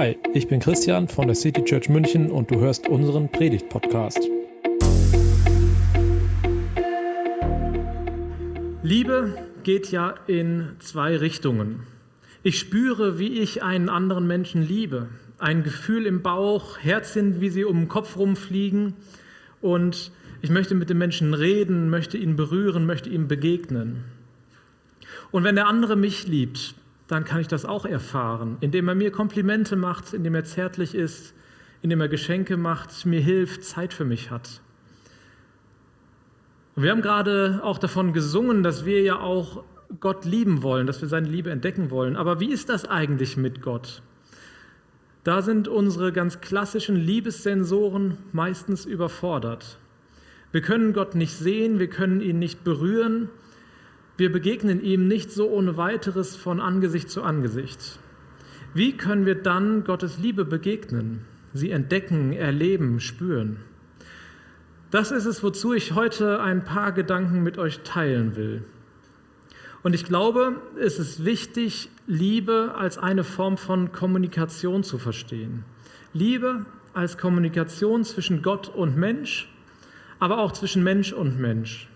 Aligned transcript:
Hi, 0.00 0.16
ich 0.32 0.48
bin 0.48 0.60
Christian 0.60 1.08
von 1.08 1.26
der 1.26 1.34
City 1.34 1.62
Church 1.62 1.90
München 1.90 2.30
und 2.30 2.50
du 2.50 2.58
hörst 2.58 2.88
unseren 2.88 3.30
Predigt-Podcast. 3.30 4.20
Liebe 8.82 9.36
geht 9.62 9.92
ja 9.92 10.14
in 10.26 10.70
zwei 10.78 11.18
Richtungen. 11.18 11.86
Ich 12.42 12.58
spüre, 12.58 13.18
wie 13.18 13.40
ich 13.40 13.62
einen 13.62 13.90
anderen 13.90 14.26
Menschen 14.26 14.66
liebe. 14.66 15.10
Ein 15.36 15.64
Gefühl 15.64 16.06
im 16.06 16.22
Bauch, 16.22 16.78
Herzchen, 16.78 17.42
wie 17.42 17.50
sie 17.50 17.66
um 17.66 17.80
den 17.80 17.88
Kopf 17.88 18.16
rumfliegen. 18.16 18.94
Und 19.60 20.12
ich 20.40 20.48
möchte 20.48 20.74
mit 20.74 20.88
dem 20.88 20.96
Menschen 20.96 21.34
reden, 21.34 21.90
möchte 21.90 22.16
ihn 22.16 22.36
berühren, 22.36 22.86
möchte 22.86 23.10
ihm 23.10 23.28
begegnen. 23.28 24.04
Und 25.30 25.44
wenn 25.44 25.56
der 25.56 25.66
andere 25.66 25.94
mich 25.94 26.26
liebt, 26.26 26.74
dann 27.10 27.24
kann 27.24 27.40
ich 27.40 27.48
das 27.48 27.64
auch 27.64 27.84
erfahren, 27.84 28.56
indem 28.60 28.88
er 28.88 28.94
mir 28.94 29.10
Komplimente 29.10 29.76
macht, 29.76 30.12
indem 30.12 30.34
er 30.34 30.44
zärtlich 30.44 30.94
ist, 30.94 31.34
indem 31.82 32.00
er 32.00 32.08
Geschenke 32.08 32.56
macht, 32.56 33.04
mir 33.04 33.20
hilft, 33.20 33.64
Zeit 33.64 33.92
für 33.92 34.04
mich 34.04 34.30
hat. 34.30 34.60
Und 36.76 36.84
wir 36.84 36.90
haben 36.92 37.02
gerade 37.02 37.60
auch 37.64 37.78
davon 37.78 38.12
gesungen, 38.12 38.62
dass 38.62 38.84
wir 38.84 39.02
ja 39.02 39.18
auch 39.18 39.64
Gott 39.98 40.24
lieben 40.24 40.62
wollen, 40.62 40.86
dass 40.86 41.00
wir 41.00 41.08
seine 41.08 41.28
Liebe 41.28 41.50
entdecken 41.50 41.90
wollen. 41.90 42.16
Aber 42.16 42.38
wie 42.38 42.52
ist 42.52 42.68
das 42.68 42.84
eigentlich 42.84 43.36
mit 43.36 43.60
Gott? 43.60 44.02
Da 45.24 45.42
sind 45.42 45.68
unsere 45.68 46.12
ganz 46.12 46.40
klassischen 46.40 46.96
Liebessensoren 46.96 48.16
meistens 48.32 48.86
überfordert. 48.86 49.78
Wir 50.52 50.62
können 50.62 50.92
Gott 50.92 51.14
nicht 51.14 51.34
sehen, 51.34 51.78
wir 51.78 51.88
können 51.88 52.20
ihn 52.20 52.38
nicht 52.38 52.64
berühren, 52.64 53.28
wir 54.20 54.30
begegnen 54.30 54.82
ihm 54.84 55.08
nicht 55.08 55.30
so 55.32 55.48
ohne 55.48 55.78
weiteres 55.78 56.36
von 56.36 56.60
Angesicht 56.60 57.08
zu 57.08 57.22
Angesicht. 57.22 57.98
Wie 58.74 58.92
können 58.96 59.24
wir 59.24 59.34
dann 59.34 59.82
Gottes 59.82 60.18
Liebe 60.18 60.44
begegnen, 60.44 61.24
sie 61.54 61.70
entdecken, 61.70 62.34
erleben, 62.34 63.00
spüren? 63.00 63.56
Das 64.90 65.10
ist 65.10 65.24
es, 65.24 65.42
wozu 65.42 65.72
ich 65.72 65.94
heute 65.94 66.40
ein 66.40 66.64
paar 66.64 66.92
Gedanken 66.92 67.42
mit 67.42 67.56
euch 67.56 67.80
teilen 67.80 68.36
will. 68.36 68.62
Und 69.82 69.94
ich 69.94 70.04
glaube, 70.04 70.60
es 70.78 70.98
ist 70.98 71.24
wichtig, 71.24 71.88
Liebe 72.06 72.74
als 72.76 72.98
eine 72.98 73.24
Form 73.24 73.56
von 73.56 73.90
Kommunikation 73.90 74.84
zu 74.84 74.98
verstehen. 74.98 75.64
Liebe 76.12 76.66
als 76.92 77.16
Kommunikation 77.16 78.04
zwischen 78.04 78.42
Gott 78.42 78.68
und 78.68 78.98
Mensch, 78.98 79.48
aber 80.18 80.40
auch 80.40 80.52
zwischen 80.52 80.82
Mensch 80.82 81.14
und 81.14 81.40
Mensch. 81.40 81.89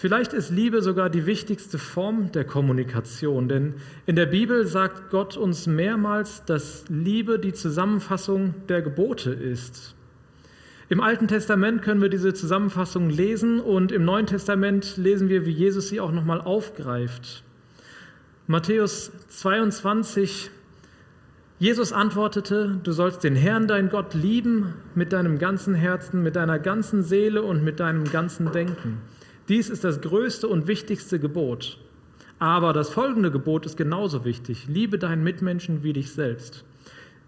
Vielleicht 0.00 0.32
ist 0.32 0.48
Liebe 0.48 0.80
sogar 0.80 1.10
die 1.10 1.26
wichtigste 1.26 1.76
Form 1.76 2.32
der 2.32 2.44
Kommunikation, 2.44 3.50
denn 3.50 3.74
in 4.06 4.16
der 4.16 4.24
Bibel 4.24 4.66
sagt 4.66 5.10
Gott 5.10 5.36
uns 5.36 5.66
mehrmals, 5.66 6.42
dass 6.46 6.86
Liebe 6.88 7.38
die 7.38 7.52
Zusammenfassung 7.52 8.54
der 8.70 8.80
Gebote 8.80 9.30
ist. 9.30 9.94
Im 10.88 11.02
Alten 11.02 11.28
Testament 11.28 11.82
können 11.82 12.00
wir 12.00 12.08
diese 12.08 12.32
Zusammenfassung 12.32 13.10
lesen 13.10 13.60
und 13.60 13.92
im 13.92 14.06
Neuen 14.06 14.24
Testament 14.24 14.96
lesen 14.96 15.28
wir, 15.28 15.44
wie 15.44 15.50
Jesus 15.50 15.90
sie 15.90 16.00
auch 16.00 16.12
nochmal 16.12 16.40
aufgreift. 16.40 17.44
Matthäus 18.46 19.12
22, 19.28 20.50
Jesus 21.58 21.92
antwortete, 21.92 22.80
du 22.82 22.92
sollst 22.92 23.22
den 23.22 23.36
Herrn, 23.36 23.68
dein 23.68 23.90
Gott, 23.90 24.14
lieben 24.14 24.72
mit 24.94 25.12
deinem 25.12 25.38
ganzen 25.38 25.74
Herzen, 25.74 26.22
mit 26.22 26.36
deiner 26.36 26.58
ganzen 26.58 27.02
Seele 27.02 27.42
und 27.42 27.62
mit 27.62 27.80
deinem 27.80 28.04
ganzen 28.04 28.50
Denken. 28.50 29.02
Dies 29.50 29.68
ist 29.68 29.82
das 29.82 30.00
größte 30.00 30.46
und 30.46 30.68
wichtigste 30.68 31.18
Gebot. 31.18 31.76
Aber 32.38 32.72
das 32.72 32.88
folgende 32.88 33.32
Gebot 33.32 33.66
ist 33.66 33.76
genauso 33.76 34.24
wichtig. 34.24 34.68
Liebe 34.68 34.96
deinen 34.96 35.24
Mitmenschen 35.24 35.82
wie 35.82 35.92
dich 35.92 36.12
selbst. 36.12 36.64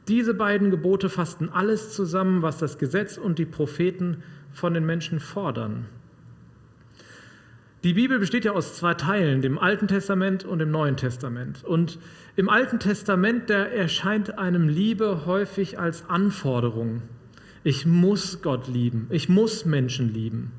Diese 0.06 0.33
beiden 0.33 0.70
Gebote 0.70 1.08
fassten 1.08 1.48
alles 1.48 1.92
zusammen, 1.92 2.41
was 2.41 2.58
das 2.58 2.79
Gesetz 2.79 3.19
und 3.19 3.41
die 3.41 3.45
Propheten 3.45 4.23
von 4.52 4.73
den 4.73 4.86
Menschen 4.86 5.19
fordern. 5.19 5.86
Die 7.83 7.95
Bibel 7.95 8.20
besteht 8.20 8.45
ja 8.45 8.52
aus 8.52 8.77
zwei 8.77 8.95
Teilen, 8.95 9.42
dem 9.42 9.58
Alten 9.58 9.89
Testament 9.89 10.45
und 10.45 10.61
dem 10.61 10.70
Neuen 10.70 10.96
Testament. 10.96 11.64
Und 11.64 11.98
im 12.36 12.48
Alten 12.48 12.79
Testament, 12.79 13.51
da 13.51 13.64
erscheint 13.64 14.39
einem 14.39 14.69
Liebe 14.69 15.27
häufig 15.27 15.80
als 15.80 16.08
Anforderung. 16.08 17.02
Ich 17.64 17.85
muss 17.85 18.42
Gott 18.42 18.69
lieben, 18.69 19.08
ich 19.11 19.29
muss 19.29 19.64
Menschen 19.64 20.14
lieben. 20.14 20.52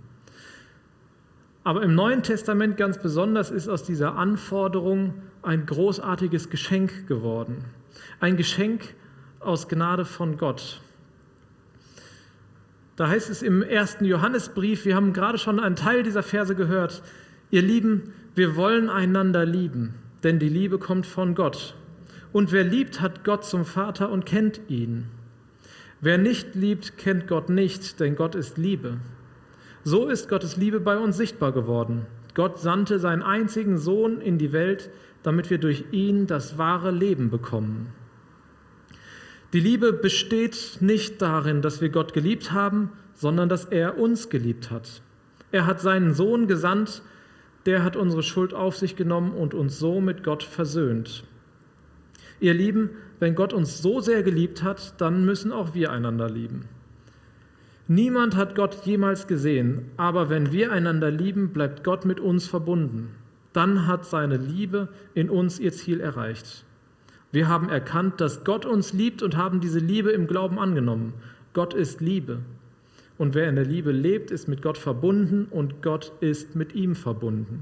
Aber 1.64 1.82
im 1.84 1.96
Neuen 1.96 2.24
Testament 2.24 2.78
ganz 2.78 2.98
besonders 2.98 3.50
ist 3.50 3.70
aus 3.70 3.84
dieser 3.84 4.16
Anforderung 4.16 5.14
ein 5.42 5.66
großartiges 5.66 6.50
Geschenk 6.50 7.08
geworden. 7.08 7.64
Ein 8.20 8.36
Geschenk 8.36 8.96
aus 9.40 9.70
Gnade 9.70 10.06
von 10.06 10.38
Gott. 10.38 10.82
Da 12.96 13.08
heißt 13.08 13.30
es 13.30 13.42
im 13.42 13.64
ersten 13.64 14.06
Johannesbrief, 14.06 14.86
wir 14.86 14.96
haben 14.96 15.14
gerade 15.14 15.38
schon 15.38 15.60
einen 15.60 15.76
Teil 15.76 16.04
dieser 16.04 16.22
Verse 16.22 16.54
gehört, 16.54 17.02
ihr 17.50 17.62
Lieben, 17.62 18.14
wir 18.36 18.56
wollen 18.56 18.90
einander 18.90 19.46
lieben, 19.46 19.96
denn 20.24 20.40
die 20.40 20.50
Liebe 20.50 20.78
kommt 20.80 21.06
von 21.06 21.34
Gott. 21.34 21.76
Und 22.32 22.52
wer 22.52 22.64
liebt, 22.64 23.00
hat 23.00 23.24
Gott 23.24 23.46
zum 23.46 23.64
Vater 23.64 24.10
und 24.10 24.26
kennt 24.26 24.62
ihn. 24.68 25.06
Wer 26.02 26.18
nicht 26.18 26.56
liebt, 26.56 26.98
kennt 26.98 27.28
Gott 27.28 27.50
nicht, 27.50 28.00
denn 28.00 28.16
Gott 28.16 28.36
ist 28.36 28.58
Liebe. 28.58 28.98
So 29.86 30.08
ist 30.08 30.30
Gottes 30.30 30.56
Liebe 30.56 30.80
bei 30.80 30.98
uns 30.98 31.18
sichtbar 31.18 31.52
geworden. 31.52 32.06
Gott 32.36 32.58
sandte 32.60 33.00
seinen 33.00 33.22
einzigen 33.22 33.78
Sohn 33.78 34.22
in 34.22 34.38
die 34.38 34.54
Welt, 34.54 34.90
damit 35.24 35.50
wir 35.50 35.58
durch 35.58 35.84
ihn 35.92 36.26
das 36.26 36.58
wahre 36.58 36.90
Leben 36.90 37.30
bekommen. 37.30 37.88
Die 39.52 39.60
Liebe 39.60 39.92
besteht 39.92 40.78
nicht 40.80 41.22
darin, 41.22 41.62
dass 41.62 41.82
wir 41.82 41.90
Gott 41.90 42.14
geliebt 42.14 42.54
haben, 42.54 42.92
sondern 43.14 43.50
dass 43.50 43.66
er 43.66 44.00
uns 44.00 44.30
geliebt 44.30 44.72
hat. 44.72 45.02
Er 45.52 45.68
hat 45.68 45.82
seinen 45.82 46.14
Sohn 46.14 46.48
gesandt, 46.48 47.02
der 47.66 47.84
hat 47.84 47.96
unsere 47.96 48.24
Schuld 48.24 48.54
auf 48.54 48.78
sich 48.78 48.96
genommen 48.96 49.32
und 49.32 49.54
uns 49.54 49.80
so 49.80 50.00
mit 50.00 50.24
Gott 50.24 50.44
versöhnt. 50.44 51.26
Ihr 52.40 52.54
Lieben, 52.54 52.90
wenn 53.20 53.36
Gott 53.36 53.54
uns 53.54 53.82
so 53.82 54.00
sehr 54.00 54.24
geliebt 54.24 54.64
hat, 54.64 55.00
dann 55.00 55.26
müssen 55.26 55.52
auch 55.52 55.74
wir 55.76 55.92
einander 55.92 56.30
lieben. 56.30 56.68
Niemand 57.94 58.36
hat 58.36 58.56
Gott 58.56 58.86
jemals 58.86 59.28
gesehen, 59.28 59.92
aber 59.98 60.32
wenn 60.32 60.52
wir 60.52 60.72
einander 60.72 61.12
lieben, 61.12 61.50
bleibt 61.50 61.84
Gott 61.84 62.06
mit 62.06 62.20
uns 62.20 62.48
verbunden. 62.48 63.10
Dann 63.54 63.86
hat 63.86 64.04
seine 64.04 64.38
Liebe 64.38 64.88
in 65.14 65.30
uns 65.30 65.60
ihr 65.60 65.72
Ziel 65.74 66.00
erreicht. 66.00 66.66
Wir 67.32 67.48
haben 67.48 67.70
erkannt, 67.70 68.20
dass 68.20 68.44
Gott 68.44 68.66
uns 68.66 68.94
liebt 68.94 69.22
und 69.22 69.38
haben 69.38 69.60
diese 69.60 69.78
Liebe 69.78 70.10
im 70.10 70.26
Glauben 70.26 70.58
angenommen. 70.58 71.14
Gott 71.54 71.76
ist 71.76 72.02
Liebe. 72.02 72.40
Und 73.20 73.36
wer 73.36 73.48
in 73.48 73.58
der 73.58 73.66
Liebe 73.66 73.92
lebt, 73.92 74.32
ist 74.32 74.48
mit 74.48 74.64
Gott 74.64 74.80
verbunden 74.80 75.46
und 75.52 75.84
Gott 75.84 76.14
ist 76.20 76.56
mit 76.56 76.74
ihm 76.74 76.96
verbunden. 76.96 77.62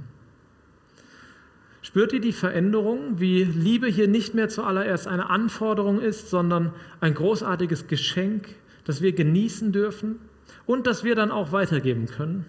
Spürt 1.81 2.13
ihr 2.13 2.21
die 2.21 2.31
Veränderung, 2.31 3.19
wie 3.19 3.43
Liebe 3.43 3.87
hier 3.87 4.07
nicht 4.07 4.33
mehr 4.33 4.47
zuallererst 4.47 5.09
eine 5.09 5.29
Anforderung 5.29 5.99
ist, 5.99 6.29
sondern 6.29 6.71
ein 7.01 7.15
großartiges 7.15 7.87
Geschenk, 7.87 8.55
das 8.85 9.01
wir 9.01 9.13
genießen 9.13 9.71
dürfen 9.71 10.19
und 10.65 10.87
das 10.87 11.03
wir 11.03 11.15
dann 11.15 11.31
auch 11.31 11.51
weitergeben 11.51 12.07
können. 12.07 12.45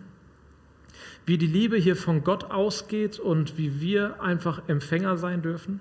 Wie 1.25 1.39
die 1.39 1.47
Liebe 1.47 1.77
hier 1.77 1.97
von 1.97 2.25
Gott 2.25 2.51
ausgeht 2.51 3.19
und 3.19 3.57
wie 3.59 3.81
wir 3.81 4.21
einfach 4.23 4.69
Empfänger 4.69 5.17
sein 5.17 5.43
dürfen. 5.43 5.81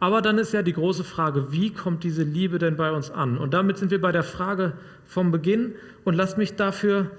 Aber 0.00 0.20
dann 0.20 0.38
ist 0.38 0.52
ja 0.52 0.62
die 0.62 0.72
große 0.72 1.02
Frage, 1.02 1.50
wie 1.50 1.72
kommt 1.72 2.04
diese 2.04 2.24
Liebe 2.24 2.58
denn 2.58 2.76
bei 2.76 2.92
uns 2.92 3.10
an? 3.10 3.38
Und 3.38 3.54
damit 3.54 3.78
sind 3.78 3.90
wir 3.90 4.00
bei 4.00 4.12
der 4.12 4.22
Frage 4.22 4.74
vom 5.06 5.30
Beginn 5.30 5.74
und 6.04 6.14
lasst 6.14 6.36
mich 6.36 6.56
dafür 6.56 7.10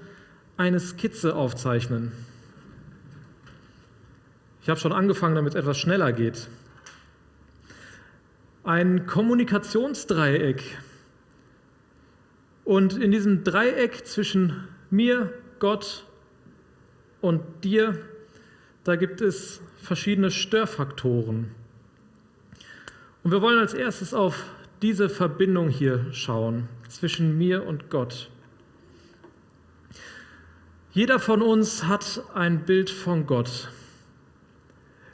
eine 0.56 0.78
Skizze 0.80 1.34
aufzeichnen. 1.34 2.12
Ich 4.62 4.68
habe 4.68 4.80
schon 4.80 4.92
angefangen, 4.92 5.34
damit 5.34 5.54
es 5.54 5.60
etwas 5.60 5.78
schneller 5.78 6.12
geht. 6.12 6.48
Ein 8.64 9.06
Kommunikationsdreieck 9.06 10.62
und 12.66 12.98
in 12.98 13.12
diesem 13.12 13.44
Dreieck 13.44 14.04
zwischen 14.06 14.68
mir, 14.90 15.32
Gott 15.60 16.04
und 17.22 17.40
dir, 17.62 17.96
da 18.84 18.96
gibt 18.96 19.20
es 19.20 19.62
verschiedene 19.78 20.32
Störfaktoren. 20.32 21.52
Und 23.22 23.30
wir 23.30 23.40
wollen 23.40 23.60
als 23.60 23.72
erstes 23.72 24.12
auf 24.12 24.44
diese 24.82 25.08
Verbindung 25.08 25.68
hier 25.68 26.06
schauen 26.12 26.68
zwischen 26.88 27.38
mir 27.38 27.64
und 27.64 27.88
Gott. 27.88 28.30
Jeder 30.90 31.20
von 31.20 31.42
uns 31.42 31.84
hat 31.84 32.22
ein 32.34 32.64
Bild 32.64 32.90
von 32.90 33.26
Gott. 33.26 33.68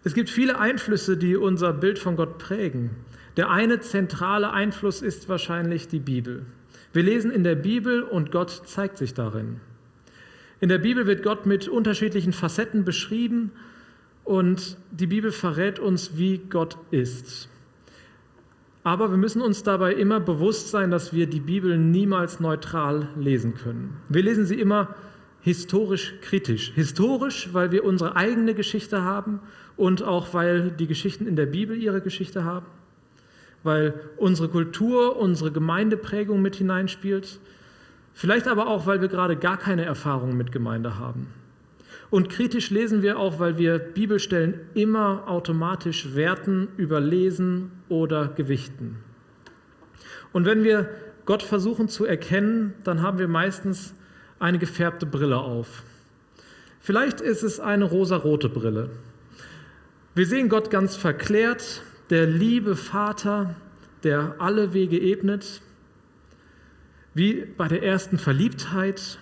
Es 0.05 0.15
gibt 0.15 0.31
viele 0.31 0.59
Einflüsse, 0.59 1.19
die 1.19 1.37
unser 1.37 1.75
Bild 1.75 1.99
von 1.99 2.17
Gott 2.17 2.39
prägen. 2.39 2.91
Der 3.37 3.51
eine 3.51 3.81
zentrale 3.81 4.53
Einfluss 4.53 5.03
ist 5.03 5.29
wahrscheinlich 5.29 5.89
die 5.89 6.01
Bibel. 6.01 6.47
Wir 6.93 7.03
lesen 7.03 7.31
in 7.31 7.45
der 7.45 7.55
Bibel 7.55 8.03
und 8.03 8.31
Gott 8.31 8.51
zeigt 8.67 8.99
sich 8.99 9.15
darin. 9.15 9.61
In 10.61 10.69
der 10.69 10.79
Bibel 10.79 11.07
wird 11.07 11.23
Gott 11.23 11.47
mit 11.47 11.69
unterschiedlichen 11.69 12.33
Facetten 12.33 12.85
beschrieben 12.85 13.53
und 14.25 14.77
die 14.91 15.07
Bibel 15.07 15.33
verrät 15.33 15.79
uns, 15.79 16.17
wie 16.17 16.39
Gott 16.39 16.79
ist. 16.91 17.49
Aber 18.85 19.11
wir 19.11 19.17
müssen 19.17 19.43
uns 19.43 19.63
dabei 19.63 19.95
immer 19.95 20.21
bewusst 20.21 20.71
sein, 20.71 20.91
dass 20.91 21.13
wir 21.13 21.27
die 21.27 21.41
Bibel 21.41 21.79
niemals 21.79 22.41
neutral 22.41 23.09
lesen 23.17 23.55
können. 23.55 23.97
Wir 24.09 24.23
lesen 24.23 24.45
sie 24.45 24.61
immer 24.61 24.95
historisch 25.41 26.15
kritisch. 26.21 26.73
Historisch, 26.75 27.51
weil 27.53 27.73
wir 27.73 27.85
unsere 27.85 28.17
eigene 28.17 28.55
Geschichte 28.55 29.03
haben 29.03 29.41
und 29.77 30.03
auch 30.03 30.35
weil 30.35 30.71
die 30.71 30.87
Geschichten 30.87 31.27
in 31.27 31.37
der 31.37 31.47
Bibel 31.47 31.77
ihre 31.77 32.01
Geschichte 32.01 32.45
haben, 32.45 32.67
weil 33.63 33.95
unsere 34.17 34.49
Kultur, 34.49 35.17
unsere 35.17 35.53
Gemeindeprägung 35.53 36.43
mit 36.43 36.57
hineinspielt, 36.57 37.39
vielleicht 38.13 38.49
aber 38.49 38.67
auch, 38.67 38.87
weil 38.87 39.01
wir 39.01 39.09
gerade 39.09 39.37
gar 39.37 39.57
keine 39.57 39.85
Erfahrung 39.85 40.37
mit 40.37 40.53
Gemeinde 40.53 40.99
haben. 40.99 41.29
Und 42.11 42.29
kritisch 42.29 42.71
lesen 42.71 43.03
wir 43.03 43.19
auch, 43.19 43.39
weil 43.39 43.57
wir 43.57 43.79
Bibelstellen 43.79 44.61
immer 44.75 45.25
automatisch 45.29 46.15
werten, 46.15 46.69
überlesen 46.77 47.71
oder 47.89 48.29
gewichten. 48.29 48.99
Und 50.33 50.45
wenn 50.45 50.63
wir 50.63 50.91
Gott 51.25 51.43
versuchen 51.43 51.89
zu 51.89 52.05
erkennen, 52.05 52.75
dann 52.85 53.01
haben 53.01 53.19
wir 53.19 53.29
meistens 53.29 53.95
eine 54.39 54.59
gefärbte 54.59 55.07
Brille 55.07 55.39
auf. 55.39 55.85
Vielleicht 56.81 57.21
ist 57.21 57.45
es 57.45 57.61
eine 57.61 57.85
rosarote 57.85 58.49
Brille. 58.49 58.91
Wir 60.15 60.27
sehen 60.27 60.49
Gott 60.49 60.69
ganz 60.69 60.97
verklärt, 60.97 61.83
der 62.13 62.27
liebe 62.27 62.77
Vater, 62.77 63.55
der 64.05 64.35
alle 64.39 64.75
Wege 64.75 65.01
ebnet, 65.01 65.63
wie 67.15 67.47
bei 67.57 67.69
der 67.69 67.83
ersten 67.83 68.19
Verliebtheit, 68.19 69.19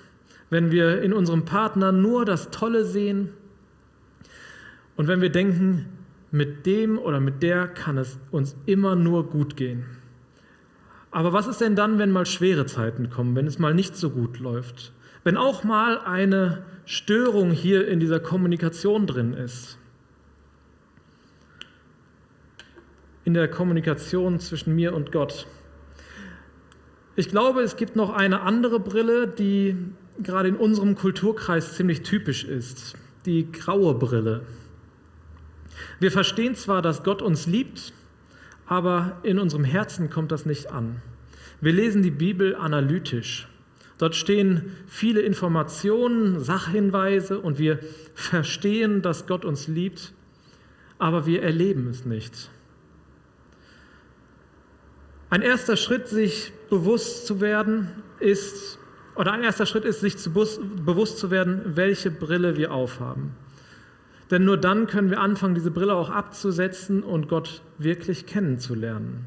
wenn 0.50 0.72
wir 0.72 1.00
in 1.00 1.12
unserem 1.12 1.44
Partner 1.44 1.92
nur 1.92 2.24
das 2.24 2.50
Tolle 2.50 2.84
sehen 2.84 3.28
und 4.96 5.06
wenn 5.06 5.20
wir 5.20 5.30
denken, 5.30 5.86
mit 6.32 6.66
dem 6.66 6.98
oder 6.98 7.20
mit 7.20 7.44
der 7.44 7.68
kann 7.68 7.96
es 7.96 8.18
uns 8.32 8.56
immer 8.66 8.96
nur 8.96 9.30
gut 9.30 9.56
gehen. 9.56 9.84
Aber 11.12 11.32
was 11.32 11.46
ist 11.46 11.60
denn 11.60 11.76
dann, 11.76 12.00
wenn 12.00 12.10
mal 12.10 12.26
schwere 12.26 12.66
Zeiten 12.66 13.08
kommen, 13.08 13.36
wenn 13.36 13.46
es 13.46 13.60
mal 13.60 13.72
nicht 13.72 13.94
so 13.94 14.10
gut 14.10 14.40
läuft? 14.40 14.92
Wenn 15.22 15.36
auch 15.36 15.62
mal 15.62 15.98
eine 15.98 16.64
Störung 16.86 17.52
hier 17.52 17.86
in 17.86 18.00
dieser 18.00 18.18
Kommunikation 18.18 19.06
drin 19.06 19.32
ist? 19.32 19.79
In 23.24 23.34
der 23.34 23.48
Kommunikation 23.48 24.40
zwischen 24.40 24.74
mir 24.74 24.94
und 24.94 25.12
Gott. 25.12 25.46
Ich 27.16 27.28
glaube, 27.28 27.60
es 27.60 27.76
gibt 27.76 27.96
noch 27.96 28.10
eine 28.10 28.40
andere 28.40 28.80
Brille, 28.80 29.28
die 29.28 29.76
gerade 30.22 30.48
in 30.48 30.56
unserem 30.56 30.94
Kulturkreis 30.94 31.74
ziemlich 31.74 32.02
typisch 32.02 32.44
ist, 32.44 32.96
die 33.26 33.50
graue 33.52 33.94
Brille. 33.94 34.42
Wir 35.98 36.10
verstehen 36.10 36.54
zwar, 36.54 36.82
dass 36.82 37.02
Gott 37.02 37.20
uns 37.20 37.46
liebt, 37.46 37.92
aber 38.66 39.18
in 39.22 39.38
unserem 39.38 39.64
Herzen 39.64 40.08
kommt 40.08 40.32
das 40.32 40.46
nicht 40.46 40.70
an. 40.70 41.02
Wir 41.60 41.72
lesen 41.72 42.02
die 42.02 42.10
Bibel 42.10 42.54
analytisch. 42.54 43.48
Dort 43.98 44.16
stehen 44.16 44.76
viele 44.86 45.20
Informationen, 45.20 46.40
Sachhinweise 46.40 47.38
und 47.38 47.58
wir 47.58 47.80
verstehen, 48.14 49.02
dass 49.02 49.26
Gott 49.26 49.44
uns 49.44 49.68
liebt, 49.68 50.14
aber 50.98 51.26
wir 51.26 51.42
erleben 51.42 51.88
es 51.88 52.06
nicht. 52.06 52.50
Ein 55.30 55.42
erster 55.42 55.76
Schritt, 55.76 56.08
sich 56.08 56.52
bewusst 56.68 57.26
zu 57.26 57.40
werden, 57.40 57.88
ist 58.18 58.78
oder 59.14 59.32
ein 59.32 59.42
erster 59.42 59.66
Schritt 59.66 59.84
ist, 59.84 60.00
sich 60.00 60.16
zu 60.18 60.30
bewusst 60.30 61.18
zu 61.18 61.30
werden, 61.30 61.62
welche 61.76 62.10
Brille 62.10 62.56
wir 62.56 62.72
aufhaben. 62.72 63.32
Denn 64.30 64.44
nur 64.44 64.56
dann 64.56 64.86
können 64.86 65.10
wir 65.10 65.20
anfangen, 65.20 65.54
diese 65.54 65.70
Brille 65.70 65.94
auch 65.94 66.10
abzusetzen 66.10 67.02
und 67.02 67.28
Gott 67.28 67.62
wirklich 67.78 68.26
kennenzulernen. 68.26 69.26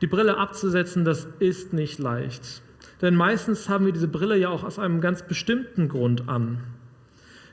Die 0.00 0.06
Brille 0.06 0.36
abzusetzen, 0.36 1.04
das 1.04 1.26
ist 1.38 1.72
nicht 1.72 1.98
leicht. 1.98 2.62
Denn 3.00 3.14
meistens 3.14 3.68
haben 3.68 3.86
wir 3.86 3.92
diese 3.92 4.08
Brille 4.08 4.36
ja 4.36 4.48
auch 4.48 4.64
aus 4.64 4.78
einem 4.78 5.00
ganz 5.00 5.22
bestimmten 5.22 5.88
Grund 5.88 6.28
an. 6.28 6.60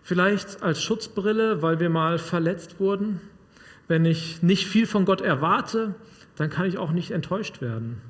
Vielleicht 0.03 0.61
als 0.63 0.81
Schutzbrille, 0.81 1.61
weil 1.61 1.79
wir 1.79 1.89
mal 1.89 2.17
verletzt 2.17 2.79
wurden. 2.79 3.19
Wenn 3.87 4.05
ich 4.05 4.43
nicht 4.43 4.67
viel 4.67 4.85
von 4.85 5.05
Gott 5.05 5.21
erwarte, 5.21 5.95
dann 6.39 6.49
kann 6.49 6.65
ich 6.65 6.77
auch 6.77 6.91
nicht 6.91 7.11
enttäuscht 7.11 7.61
werden. 7.61 8.01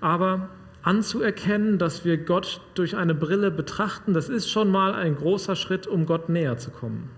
Aber 0.00 0.48
anzuerkennen, 0.82 1.78
dass 1.78 2.04
wir 2.04 2.18
Gott 2.18 2.60
durch 2.74 2.96
eine 2.96 3.14
Brille 3.14 3.52
betrachten, 3.52 4.14
das 4.14 4.28
ist 4.28 4.50
schon 4.50 4.68
mal 4.68 4.94
ein 4.94 5.14
großer 5.14 5.54
Schritt, 5.54 5.86
um 5.86 6.06
Gott 6.06 6.28
näher 6.28 6.58
zu 6.58 6.70
kommen. 6.70 7.08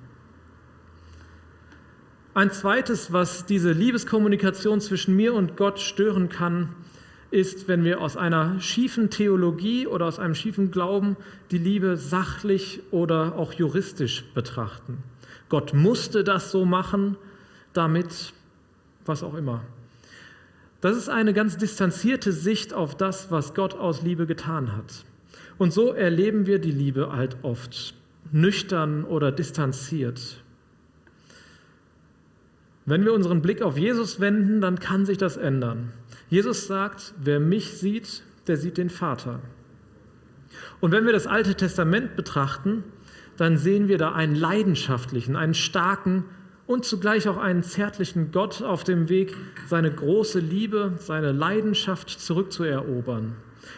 Ein 2.35 2.51
zweites, 2.51 3.11
was 3.11 3.47
diese 3.47 3.73
Liebeskommunikation 3.73 4.83
zwischen 4.83 5.17
mir 5.17 5.33
und 5.33 5.57
Gott 5.57 5.81
stören 5.81 6.29
kann, 6.29 6.69
ist, 7.31 7.69
wenn 7.69 7.85
wir 7.85 8.03
aus 8.03 8.19
einer 8.19 8.61
schiefen 8.61 9.09
Theologie 9.09 9.87
oder 9.87 10.07
aus 10.07 10.19
einem 10.19 10.35
schiefen 10.35 10.71
Glauben 10.71 11.17
die 11.51 11.59
Liebe 11.59 11.97
sachlich 11.97 12.83
oder 12.91 13.37
auch 13.37 13.55
juristisch 13.55 14.25
betrachten. 14.35 14.99
Gott 15.49 15.73
musste 15.73 16.23
das 16.23 16.51
so 16.51 16.67
machen, 16.67 17.17
damit 17.73 18.35
was 19.07 19.23
auch 19.23 19.35
immer. 19.35 19.63
Das 20.81 20.97
ist 20.97 21.09
eine 21.09 21.33
ganz 21.35 21.57
distanzierte 21.57 22.33
Sicht 22.33 22.73
auf 22.73 22.97
das, 22.97 23.31
was 23.31 23.55
Gott 23.55 23.75
aus 23.75 24.03
Liebe 24.03 24.27
getan 24.27 24.77
hat. 24.77 25.05
Und 25.59 25.73
so 25.73 25.93
erleben 25.93 26.47
wir 26.47 26.59
die 26.59 26.71
Liebe 26.71 27.13
halt 27.13 27.37
oft 27.43 27.95
nüchtern 28.33 29.05
oder 29.05 29.31
distanziert. 29.31 30.43
Wenn 32.87 33.05
wir 33.05 33.13
unseren 33.13 33.43
Blick 33.43 33.61
auf 33.61 33.77
Jesus 33.77 34.21
wenden, 34.21 34.61
dann 34.61 34.79
kann 34.79 35.05
sich 35.05 35.19
das 35.19 35.37
ändern. 35.37 35.93
Jesus 36.31 36.67
sagt, 36.67 37.13
wer 37.23 37.41
mich 37.41 37.79
sieht, 37.79 38.23
der 38.47 38.57
sieht 38.57 38.79
den 38.79 38.91
Vater. 38.91 39.41
Und 40.81 40.93
wenn 40.93 41.05
wir 41.05 41.13
das 41.13 41.27
Alte 41.27 41.55
Testament 41.55 42.17
betrachten, 42.17 42.85
dann 43.37 43.59
sehen 43.59 43.89
wir 43.89 43.99
da 43.99 44.13
einen 44.13 44.35
leidenschaftlichen, 44.35 45.37
einen 45.37 45.55
starken 45.55 46.25
und 46.71 46.85
zugleich 46.85 47.27
auch 47.27 47.37
einen 47.37 47.65
zärtlichen 47.65 48.31
Gott 48.31 48.63
auf 48.63 48.85
dem 48.85 49.09
Weg, 49.09 49.35
seine 49.67 49.93
große 49.93 50.39
Liebe, 50.39 50.93
seine 50.99 51.33
Leidenschaft 51.33 52.09
zurückzuerobern 52.09 53.35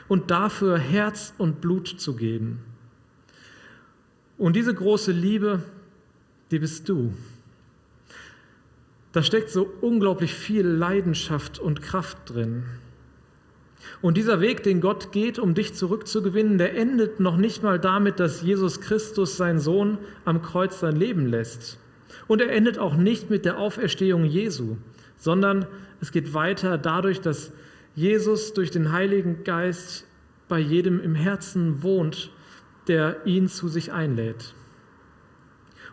und 0.09 0.31
dafür 0.31 0.77
Herz 0.77 1.33
und 1.39 1.63
Blut 1.63 1.89
zu 1.89 2.15
geben. 2.15 2.61
Und 4.37 4.57
diese 4.57 4.75
große 4.75 5.11
Liebe, 5.11 5.63
die 6.51 6.59
bist 6.59 6.87
du. 6.87 7.15
Da 9.13 9.23
steckt 9.23 9.49
so 9.49 9.73
unglaublich 9.81 10.35
viel 10.35 10.67
Leidenschaft 10.67 11.59
und 11.59 11.81
Kraft 11.81 12.19
drin. 12.27 12.65
Und 14.03 14.19
dieser 14.19 14.43
Weg, 14.43 14.65
den 14.65 14.83
Gott 14.83 15.13
geht, 15.13 15.39
um 15.39 15.55
dich 15.55 15.73
zurückzugewinnen, 15.73 16.59
der 16.59 16.77
endet 16.77 17.21
noch 17.21 17.39
nicht 17.39 17.63
mal 17.63 17.79
damit, 17.79 18.21
dass 18.21 18.43
Jesus 18.43 18.83
Christus, 18.83 19.39
sein 19.39 19.59
Sohn, 19.59 19.97
am 20.27 20.43
Kreuz 20.43 20.81
sein 20.81 20.97
Leben 20.97 21.25
lässt. 21.25 21.79
Und 22.27 22.41
er 22.41 22.53
endet 22.53 22.79
auch 22.79 22.97
nicht 22.97 23.31
mit 23.31 23.45
der 23.45 23.59
Auferstehung 23.59 24.25
Jesu, 24.25 24.77
sondern 25.17 25.67
es 26.01 26.13
geht 26.13 26.35
weiter 26.35 26.79
dadurch, 26.79 27.21
dass 27.21 27.53
Jesus 27.95 28.55
durch 28.55 28.71
den 28.71 28.93
Heiligen 28.93 29.45
Geist 29.45 30.07
bei 30.49 30.59
jedem 30.59 31.01
im 31.01 31.15
Herzen 31.15 31.83
wohnt, 31.83 32.31
der 32.89 33.27
ihn 33.27 33.49
zu 33.49 33.69
sich 33.69 33.93
einlädt. 33.93 34.55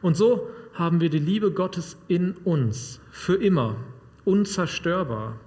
Und 0.02 0.16
so 0.16 0.50
haben 0.74 1.02
wir 1.02 1.10
die 1.10 1.20
Liebe 1.20 1.52
Gottes 1.52 1.98
in 2.08 2.34
uns, 2.44 3.02
für 3.12 3.36
immer, 3.36 3.76
unzerstörbar. 4.26 5.40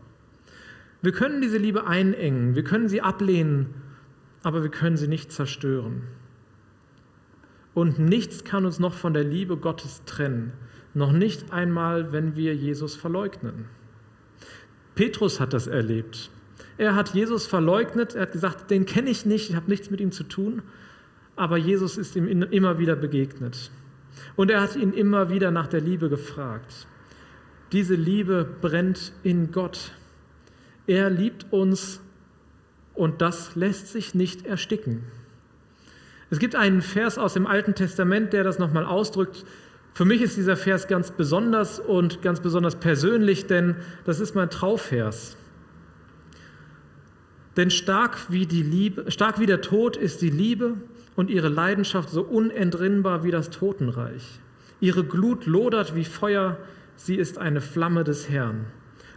Wir 1.00 1.12
können 1.12 1.40
diese 1.40 1.58
Liebe 1.58 1.86
einengen, 1.86 2.54
wir 2.54 2.64
können 2.64 2.88
sie 2.88 3.00
ablehnen, 3.00 3.74
aber 4.42 4.62
wir 4.62 4.70
können 4.70 4.96
sie 4.96 5.08
nicht 5.08 5.32
zerstören. 5.32 6.02
Und 7.74 7.98
nichts 7.98 8.44
kann 8.44 8.66
uns 8.66 8.78
noch 8.78 8.94
von 8.94 9.14
der 9.14 9.24
Liebe 9.24 9.56
Gottes 9.56 10.02
trennen. 10.04 10.52
Noch 10.94 11.12
nicht 11.12 11.52
einmal, 11.52 12.12
wenn 12.12 12.36
wir 12.36 12.54
Jesus 12.54 12.94
verleugnen. 12.94 13.66
Petrus 14.94 15.40
hat 15.40 15.54
das 15.54 15.66
erlebt. 15.66 16.30
Er 16.76 16.94
hat 16.94 17.14
Jesus 17.14 17.46
verleugnet, 17.46 18.14
er 18.14 18.22
hat 18.22 18.32
gesagt, 18.32 18.70
den 18.70 18.86
kenne 18.86 19.10
ich 19.10 19.24
nicht, 19.24 19.50
ich 19.50 19.56
habe 19.56 19.70
nichts 19.70 19.90
mit 19.90 20.00
ihm 20.00 20.12
zu 20.12 20.24
tun, 20.24 20.62
aber 21.36 21.56
Jesus 21.56 21.96
ist 21.96 22.16
ihm 22.16 22.26
immer 22.26 22.78
wieder 22.78 22.96
begegnet. 22.96 23.70
Und 24.36 24.50
er 24.50 24.60
hat 24.60 24.76
ihn 24.76 24.92
immer 24.92 25.30
wieder 25.30 25.50
nach 25.50 25.66
der 25.66 25.80
Liebe 25.80 26.08
gefragt. 26.08 26.86
Diese 27.72 27.94
Liebe 27.94 28.46
brennt 28.60 29.12
in 29.22 29.50
Gott. 29.50 29.92
Er 30.86 31.08
liebt 31.08 31.46
uns 31.52 32.00
und 32.94 33.22
das 33.22 33.56
lässt 33.56 33.88
sich 33.88 34.14
nicht 34.14 34.44
ersticken. 34.44 35.04
Es 36.32 36.38
gibt 36.38 36.56
einen 36.56 36.80
Vers 36.80 37.18
aus 37.18 37.34
dem 37.34 37.46
Alten 37.46 37.74
Testament, 37.74 38.32
der 38.32 38.42
das 38.42 38.58
nochmal 38.58 38.86
ausdrückt. 38.86 39.44
Für 39.92 40.06
mich 40.06 40.22
ist 40.22 40.38
dieser 40.38 40.56
Vers 40.56 40.88
ganz 40.88 41.10
besonders 41.10 41.78
und 41.78 42.22
ganz 42.22 42.40
besonders 42.40 42.76
persönlich, 42.76 43.48
denn 43.48 43.76
das 44.06 44.18
ist 44.18 44.34
mein 44.34 44.48
Trauvers. 44.48 45.36
Denn 47.58 47.70
stark 47.70 48.16
wie, 48.30 48.46
die 48.46 48.62
Liebe, 48.62 49.10
stark 49.10 49.40
wie 49.40 49.44
der 49.44 49.60
Tod 49.60 49.98
ist 49.98 50.22
die 50.22 50.30
Liebe 50.30 50.78
und 51.16 51.28
ihre 51.28 51.50
Leidenschaft 51.50 52.08
so 52.08 52.22
unentrinnbar 52.22 53.24
wie 53.24 53.30
das 53.30 53.50
Totenreich. 53.50 54.40
Ihre 54.80 55.04
Glut 55.04 55.44
lodert 55.44 55.94
wie 55.94 56.06
Feuer, 56.06 56.56
sie 56.96 57.16
ist 57.16 57.36
eine 57.36 57.60
Flamme 57.60 58.04
des 58.04 58.30
Herrn. 58.30 58.64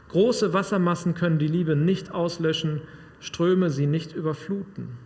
Große 0.10 0.52
Wassermassen 0.52 1.16
können 1.16 1.40
die 1.40 1.48
Liebe 1.48 1.78
nicht 1.78 2.12
auslöschen, 2.12 2.82
Ströme 3.22 3.70
sie 3.70 3.88
nicht 3.88 4.14
überfluten. 4.14 5.06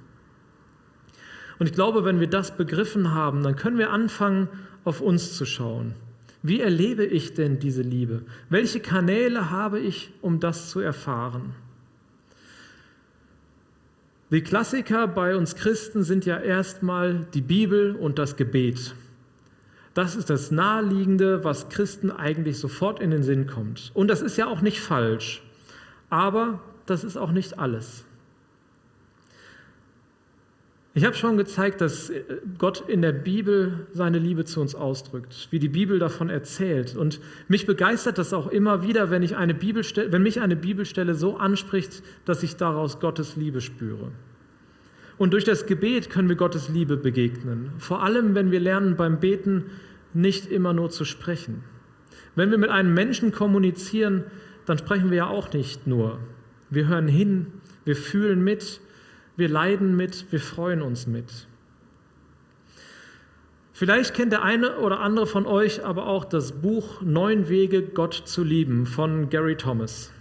Und 1.60 1.68
ich 1.68 1.74
glaube, 1.74 2.06
wenn 2.06 2.20
wir 2.20 2.30
das 2.30 2.56
begriffen 2.56 3.14
haben, 3.14 3.44
dann 3.44 3.56
können 3.56 3.78
wir 3.78 3.92
anfangen, 3.92 4.48
auf 4.86 5.02
uns 5.02 5.36
zu 5.36 5.46
schauen. 5.46 5.94
Wie 6.42 6.62
erlebe 6.62 7.06
ich 7.06 7.34
denn 7.34 7.60
diese 7.60 7.82
Liebe? 7.82 8.22
Welche 8.50 8.80
Kanäle 8.80 9.52
habe 9.52 9.80
ich, 9.80 10.12
um 10.22 10.40
das 10.40 10.70
zu 10.70 10.80
erfahren? 10.80 11.54
Die 14.32 14.42
Klassiker 14.42 15.08
bei 15.08 15.36
uns 15.36 15.56
Christen 15.56 16.04
sind 16.04 16.26
ja 16.26 16.40
erstmal 16.40 17.28
die 17.34 17.42
Bibel 17.42 17.96
und 17.96 18.20
das 18.20 18.38
Gebet. 18.38 18.96
Das 19.96 20.16
ist 20.16 20.30
das 20.30 20.52
Naheliegende, 20.52 21.44
was 21.44 21.68
Christen 21.68 22.10
eigentlich 22.10 22.58
sofort 22.58 23.02
in 23.02 23.12
den 23.12 23.24
Sinn 23.24 23.48
kommt. 23.48 23.92
Und 23.96 24.08
das 24.08 24.22
ist 24.22 24.38
ja 24.38 24.48
auch 24.48 24.62
nicht 24.62 24.80
falsch, 24.80 25.42
aber 26.10 26.62
das 26.86 27.04
ist 27.04 27.18
auch 27.18 27.32
nicht 27.32 27.60
alles. 27.60 28.06
Ich 30.96 31.06
habe 31.06 31.16
schon 31.16 31.38
gezeigt, 31.38 31.82
dass 31.82 32.12
Gott 32.58 32.84
in 32.88 33.04
der 33.04 33.12
Bibel 33.12 33.88
seine 33.94 34.18
Liebe 34.18 34.44
zu 34.46 34.60
uns 34.60 34.74
ausdrückt, 34.74 35.48
wie 35.52 35.60
die 35.60 35.70
Bibel 35.70 36.00
davon 36.00 36.30
erzählt. 36.30 36.96
Und 36.96 37.20
mich 37.48 37.68
begeistert 37.68 38.18
das 38.18 38.34
auch 38.34 38.48
immer 38.48 38.82
wieder, 38.82 39.12
wenn, 39.12 39.22
ich 39.22 39.36
eine 39.36 39.54
Bibelstelle, 39.54 40.12
wenn 40.12 40.24
mich 40.24 40.42
eine 40.42 40.56
Bibelstelle 40.56 41.14
so 41.14 41.38
anspricht, 41.38 42.02
dass 42.26 42.42
ich 42.42 42.56
daraus 42.56 43.00
Gottes 43.00 43.36
Liebe 43.36 43.62
spüre. 43.62 44.12
Und 45.20 45.34
durch 45.34 45.44
das 45.44 45.68
Gebet 45.68 46.10
können 46.10 46.28
wir 46.28 46.38
Gottes 46.38 46.70
Liebe 46.70 46.98
begegnen. 46.98 47.72
Vor 47.78 48.02
allem, 48.02 48.34
wenn 48.34 48.52
wir 48.52 48.60
lernen 48.60 48.96
beim 48.96 49.20
Beten 49.20 49.66
nicht 50.16 50.48
immer 50.48 50.74
nur 50.74 50.90
zu 50.90 51.06
sprechen. 51.06 51.64
Wenn 52.36 52.50
wir 52.50 52.58
mit 52.58 52.70
einem 52.72 52.96
Menschen 52.96 53.32
kommunizieren, 53.32 54.24
dann 54.66 54.80
sprechen 54.80 55.12
wir 55.12 55.18
ja 55.18 55.28
auch 55.28 55.54
nicht 55.54 55.86
nur. 55.86 56.20
Wir 56.72 56.88
hören 56.88 57.08
hin, 57.08 57.48
wir 57.86 57.96
fühlen 57.96 58.44
mit, 58.44 58.82
wir 59.40 59.50
leiden 59.50 59.96
mit, 59.96 60.32
wir 60.32 60.40
freuen 60.40 60.82
uns 60.82 61.08
mit. 61.08 61.48
Vielleicht 63.74 64.14
kennt 64.14 64.34
der 64.34 64.44
eine 64.44 64.80
oder 64.80 65.00
andere 65.00 65.26
von 65.26 65.46
euch 65.46 65.86
aber 65.86 66.08
auch 66.08 66.26
das 66.26 66.52
Buch 66.52 67.02
Neun 67.02 67.48
Wege, 67.48 67.82
Gott 67.82 68.14
zu 68.14 68.44
lieben 68.44 68.86
von 68.86 69.30
Gary 69.30 69.56
Thomas. 69.56 70.12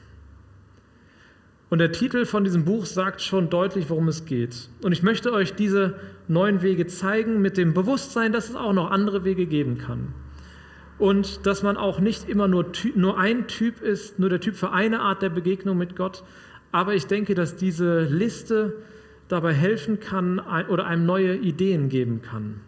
Und 1.68 1.80
der 1.80 1.90
Titel 1.90 2.25
von 2.25 2.44
diesem 2.44 2.64
Buch 2.64 2.87
sagt 2.87 3.20
schon 3.20 3.50
deutlich, 3.50 3.90
worum 3.90 4.06
es 4.06 4.25
geht. 4.25 4.68
Und 4.82 4.92
ich 4.92 5.02
möchte 5.02 5.32
euch 5.32 5.54
diese 5.54 5.98
neuen 6.28 6.62
Wege 6.62 6.87
zeigen 6.87 7.42
mit 7.42 7.56
dem 7.56 7.75
Bewusstsein, 7.75 8.32
dass 8.32 8.48
es 8.48 8.54
auch 8.54 8.72
noch 8.72 8.92
andere 8.92 9.25
Wege 9.25 9.46
geben 9.46 9.76
kann. 9.76 10.14
Und 10.98 11.44
dass 11.44 11.64
man 11.64 11.76
auch 11.76 11.98
nicht 11.98 12.28
immer 12.28 12.46
nur, 12.46 12.66
nur 12.94 13.18
ein 13.18 13.48
Typ 13.48 13.82
ist, 13.82 14.18
nur 14.20 14.30
der 14.30 14.40
Typ 14.40 14.54
für 14.54 14.70
eine 14.70 15.00
Art 15.00 15.20
der 15.20 15.30
Begegnung 15.30 15.76
mit 15.76 15.96
Gott. 15.96 16.22
Aber 16.70 16.94
ich 16.94 17.06
denke, 17.06 17.34
dass 17.34 17.56
diese 17.56 18.02
Liste 18.02 18.76
dabei 19.28 19.52
helfen 19.52 20.00
kann 20.00 20.40
oder 20.68 20.87
einem 20.87 21.06
neue 21.06 21.37
Ideen 21.37 21.88
geben 21.88 22.23
kann. 22.23 22.61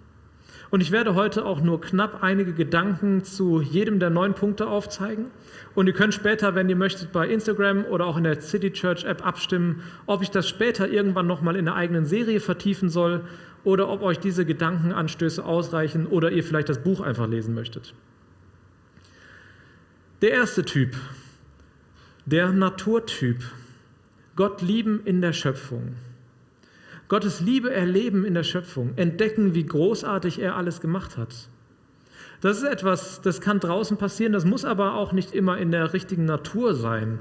Und 0.71 0.81
ich 0.81 0.93
werde 0.93 1.17
heute 1.17 1.45
auch 1.45 1.61
nur 1.61 1.81
knapp 1.81 2.23
einige 2.23 2.52
Gedanken 2.52 3.25
zu 3.25 3.61
jedem 3.61 3.99
der 3.99 4.11
neun 4.11 4.35
Punkte 4.35 4.69
aufzeigen. 4.69 5.26
Und 5.75 5.88
ihr 5.88 5.93
könnt 5.93 6.14
später, 6.14 6.55
wenn 6.55 6.69
ihr 6.69 6.76
möchtet, 6.76 7.12
bei 7.12 7.29
Instagram 7.29 7.85
oder 7.87 8.07
auch 8.07 8.17
in 8.17 8.23
der 8.23 8.40
City 8.40 8.71
Church 8.71 9.05
App 9.05 9.26
abstimmen, 9.26 9.83
ob 10.07 10.23
ich 10.23 10.31
das 10.31 10.49
später 10.49 10.88
irgendwann 10.88 11.26
nochmal 11.26 11.57
in 11.57 11.67
einer 11.67 11.76
eigenen 11.76 12.07
Serie 12.07 12.38
vertiefen 12.38 12.88
soll 12.88 13.23
oder 13.64 13.88
ob 13.88 14.02
euch 14.02 14.21
diese 14.21 14.47
Gedankenanstöße 14.47 15.45
ausreichen 15.45 16.07
oder 16.07 16.31
ihr 16.31 16.45
vielleicht 16.45 16.69
das 16.69 16.83
Buch 16.83 17.00
einfach 17.00 17.29
lesen 17.29 17.52
möchtet. 17.55 17.93
Der 20.23 20.31
erste 20.31 20.64
Typ, 20.64 20.95
der 22.26 22.52
Naturtyp. 22.52 23.43
Gott 24.37 24.62
lieben 24.62 25.00
in 25.05 25.21
der 25.21 25.33
Schöpfung. 25.33 25.97
Gottes 27.11 27.40
Liebe 27.40 27.75
erleben 27.75 28.25
in 28.25 28.35
der 28.35 28.45
Schöpfung, 28.45 28.93
entdecken, 28.95 29.52
wie 29.52 29.67
großartig 29.67 30.40
er 30.40 30.55
alles 30.55 30.81
gemacht 30.81 31.19
hat. 31.19 31.49
Das 32.40 32.59
ist 32.59 32.62
etwas, 32.62 33.21
das 33.21 33.40
kann 33.40 33.59
draußen 33.59 33.97
passieren, 33.97 34.33
das 34.33 34.45
muss 34.45 34.64
aber 34.64 34.95
auch 34.95 35.12
nicht 35.12 35.35
immer 35.35 35.59
in 35.59 35.73
der 35.73 35.93
richtigen 35.93 36.25
Natur 36.25 36.73
sein. 36.76 37.19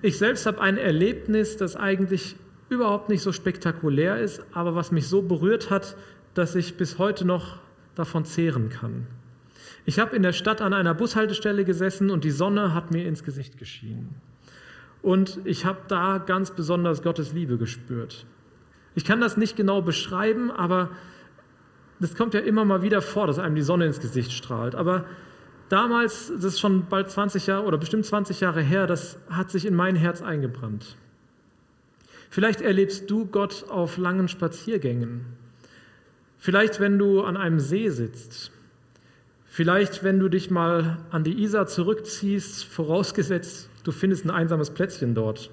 Ich 0.00 0.16
selbst 0.16 0.46
habe 0.46 0.62
ein 0.62 0.78
Erlebnis, 0.78 1.58
das 1.58 1.76
eigentlich 1.76 2.36
überhaupt 2.70 3.10
nicht 3.10 3.20
so 3.20 3.32
spektakulär 3.32 4.18
ist, 4.18 4.42
aber 4.52 4.74
was 4.74 4.92
mich 4.92 5.08
so 5.08 5.20
berührt 5.20 5.68
hat, 5.68 5.94
dass 6.32 6.54
ich 6.54 6.78
bis 6.78 6.96
heute 6.96 7.26
noch 7.26 7.58
davon 7.96 8.24
zehren 8.24 8.70
kann. 8.70 9.06
Ich 9.84 9.98
habe 9.98 10.16
in 10.16 10.22
der 10.22 10.32
Stadt 10.32 10.62
an 10.62 10.72
einer 10.72 10.94
Bushaltestelle 10.94 11.66
gesessen 11.66 12.08
und 12.08 12.24
die 12.24 12.30
Sonne 12.30 12.72
hat 12.72 12.92
mir 12.92 13.06
ins 13.06 13.24
Gesicht 13.24 13.58
geschienen. 13.58 14.14
Und 15.02 15.38
ich 15.44 15.66
habe 15.66 15.80
da 15.86 16.16
ganz 16.16 16.50
besonders 16.50 17.02
Gottes 17.02 17.34
Liebe 17.34 17.58
gespürt. 17.58 18.24
Ich 18.96 19.04
kann 19.04 19.20
das 19.20 19.36
nicht 19.36 19.56
genau 19.56 19.82
beschreiben, 19.82 20.50
aber 20.50 20.90
das 22.00 22.14
kommt 22.14 22.32
ja 22.32 22.40
immer 22.40 22.64
mal 22.64 22.80
wieder 22.80 23.02
vor, 23.02 23.26
dass 23.26 23.38
einem 23.38 23.54
die 23.54 23.62
Sonne 23.62 23.84
ins 23.84 24.00
Gesicht 24.00 24.32
strahlt. 24.32 24.74
Aber 24.74 25.04
damals, 25.68 26.32
das 26.34 26.44
ist 26.44 26.60
schon 26.60 26.86
bald 26.88 27.10
20 27.10 27.46
Jahre 27.46 27.66
oder 27.66 27.76
bestimmt 27.76 28.06
20 28.06 28.40
Jahre 28.40 28.62
her, 28.62 28.86
das 28.86 29.18
hat 29.28 29.50
sich 29.50 29.66
in 29.66 29.74
mein 29.74 29.96
Herz 29.96 30.22
eingebrannt. 30.22 30.96
Vielleicht 32.30 32.62
erlebst 32.62 33.10
du 33.10 33.26
Gott 33.26 33.66
auf 33.68 33.98
langen 33.98 34.28
Spaziergängen. 34.28 35.26
Vielleicht, 36.38 36.80
wenn 36.80 36.98
du 36.98 37.22
an 37.22 37.36
einem 37.36 37.60
See 37.60 37.90
sitzt. 37.90 38.50
Vielleicht, 39.44 40.04
wenn 40.04 40.18
du 40.18 40.30
dich 40.30 40.50
mal 40.50 40.98
an 41.10 41.22
die 41.22 41.42
Isar 41.42 41.66
zurückziehst, 41.66 42.64
vorausgesetzt, 42.64 43.68
du 43.84 43.92
findest 43.92 44.24
ein 44.24 44.30
einsames 44.30 44.70
Plätzchen 44.70 45.14
dort. 45.14 45.50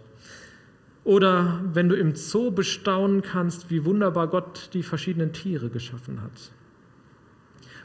Oder 1.03 1.61
wenn 1.73 1.89
du 1.89 1.95
im 1.95 2.15
Zoo 2.15 2.51
bestaunen 2.51 3.21
kannst, 3.21 3.69
wie 3.69 3.83
wunderbar 3.83 4.27
Gott 4.27 4.69
die 4.73 4.83
verschiedenen 4.83 5.33
Tiere 5.33 5.69
geschaffen 5.69 6.21
hat. 6.21 6.51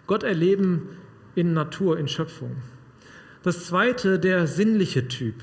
Gott 0.07 0.23
erleben 0.23 0.89
in 1.35 1.53
Natur, 1.53 1.99
in 1.99 2.09
Schöpfung. 2.09 2.57
Das 3.43 3.67
zweite, 3.67 4.19
der 4.19 4.47
sinnliche 4.47 5.09
Typ. 5.09 5.35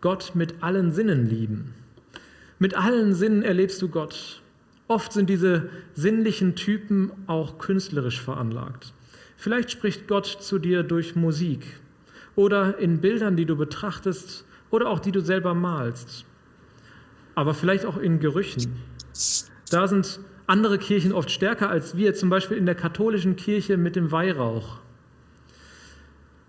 Gott 0.00 0.32
mit 0.34 0.62
allen 0.62 0.92
Sinnen 0.92 1.26
lieben. 1.28 1.74
Mit 2.58 2.74
allen 2.74 3.14
Sinnen 3.14 3.42
erlebst 3.42 3.80
du 3.82 3.88
Gott. 3.88 4.42
Oft 4.86 5.12
sind 5.12 5.28
diese 5.30 5.70
sinnlichen 5.94 6.56
Typen 6.56 7.10
auch 7.26 7.58
künstlerisch 7.58 8.20
veranlagt. 8.20 8.92
Vielleicht 9.36 9.70
spricht 9.70 10.08
Gott 10.08 10.26
zu 10.26 10.58
dir 10.58 10.82
durch 10.82 11.16
Musik 11.16 11.80
oder 12.36 12.78
in 12.78 13.00
Bildern, 13.00 13.36
die 13.36 13.46
du 13.46 13.56
betrachtest 13.56 14.44
oder 14.70 14.88
auch 14.88 14.98
die 14.98 15.12
du 15.12 15.20
selber 15.20 15.54
malst 15.54 16.24
aber 17.38 17.54
vielleicht 17.54 17.86
auch 17.86 17.96
in 17.96 18.18
Gerüchen. 18.18 18.72
Da 19.70 19.86
sind 19.86 20.18
andere 20.48 20.76
Kirchen 20.76 21.12
oft 21.12 21.30
stärker 21.30 21.70
als 21.70 21.96
wir, 21.96 22.12
zum 22.14 22.30
Beispiel 22.30 22.56
in 22.56 22.66
der 22.66 22.74
katholischen 22.74 23.36
Kirche 23.36 23.76
mit 23.76 23.94
dem 23.94 24.10
Weihrauch. 24.10 24.78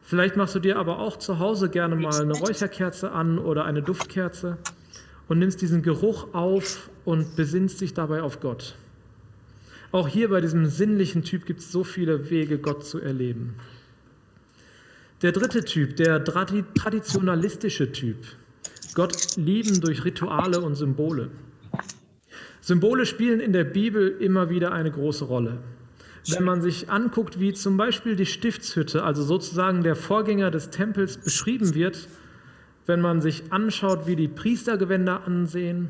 Vielleicht 0.02 0.36
machst 0.36 0.56
du 0.56 0.60
dir 0.60 0.80
aber 0.80 0.98
auch 0.98 1.18
zu 1.18 1.38
Hause 1.38 1.70
gerne 1.70 1.96
mal 1.96 2.20
eine 2.20 2.34
Räucherkerze 2.34 3.12
an 3.12 3.38
oder 3.38 3.66
eine 3.66 3.84
Duftkerze 3.84 4.58
und 5.28 5.38
nimmst 5.38 5.62
diesen 5.62 5.84
Geruch 5.84 6.34
auf 6.34 6.90
und 7.06 7.36
besinnst 7.36 7.82
dich 7.82 7.94
dabei 7.94 8.24
auf 8.24 8.40
Gott. 8.40 8.74
Auch 9.92 10.08
hier 10.08 10.30
bei 10.30 10.42
diesem 10.42 10.66
sinnlichen 10.66 11.22
Typ 11.22 11.46
gibt 11.46 11.60
es 11.60 11.72
so 11.72 11.84
viele 11.84 12.32
Wege, 12.32 12.58
Gott 12.58 12.84
zu 12.84 13.00
erleben. 13.00 13.54
Der 15.22 15.34
dritte 15.34 15.64
Typ, 15.64 15.98
der 15.98 16.24
traditionalistische 16.24 17.92
Typ, 17.92 18.18
Gott 18.96 19.36
lieben 19.38 19.82
durch 19.82 20.04
Rituale 20.04 20.62
und 20.62 20.76
Symbole. 20.76 21.30
Symbole 22.62 23.06
spielen 23.06 23.40
in 23.40 23.54
der 23.54 23.64
Bibel 23.64 24.10
immer 24.20 24.50
wieder 24.50 24.72
eine 24.72 24.92
große 24.92 25.26
Rolle. 25.26 25.60
Wenn 26.28 26.44
man 26.44 26.62
sich 26.62 26.90
anguckt, 26.90 27.40
wie 27.40 27.54
zum 27.54 27.78
Beispiel 27.78 28.16
die 28.16 28.26
Stiftshütte, 28.26 29.04
also 29.04 29.24
sozusagen 29.24 29.84
der 29.84 29.96
Vorgänger 29.96 30.52
des 30.52 30.70
Tempels, 30.70 31.18
beschrieben 31.18 31.74
wird, 31.74 32.08
wenn 32.86 33.02
man 33.02 33.22
sich 33.22 33.52
anschaut, 33.52 34.08
wie 34.08 34.16
die 34.16 34.28
Priestergewänder 34.28 35.26
ansehen, 35.26 35.90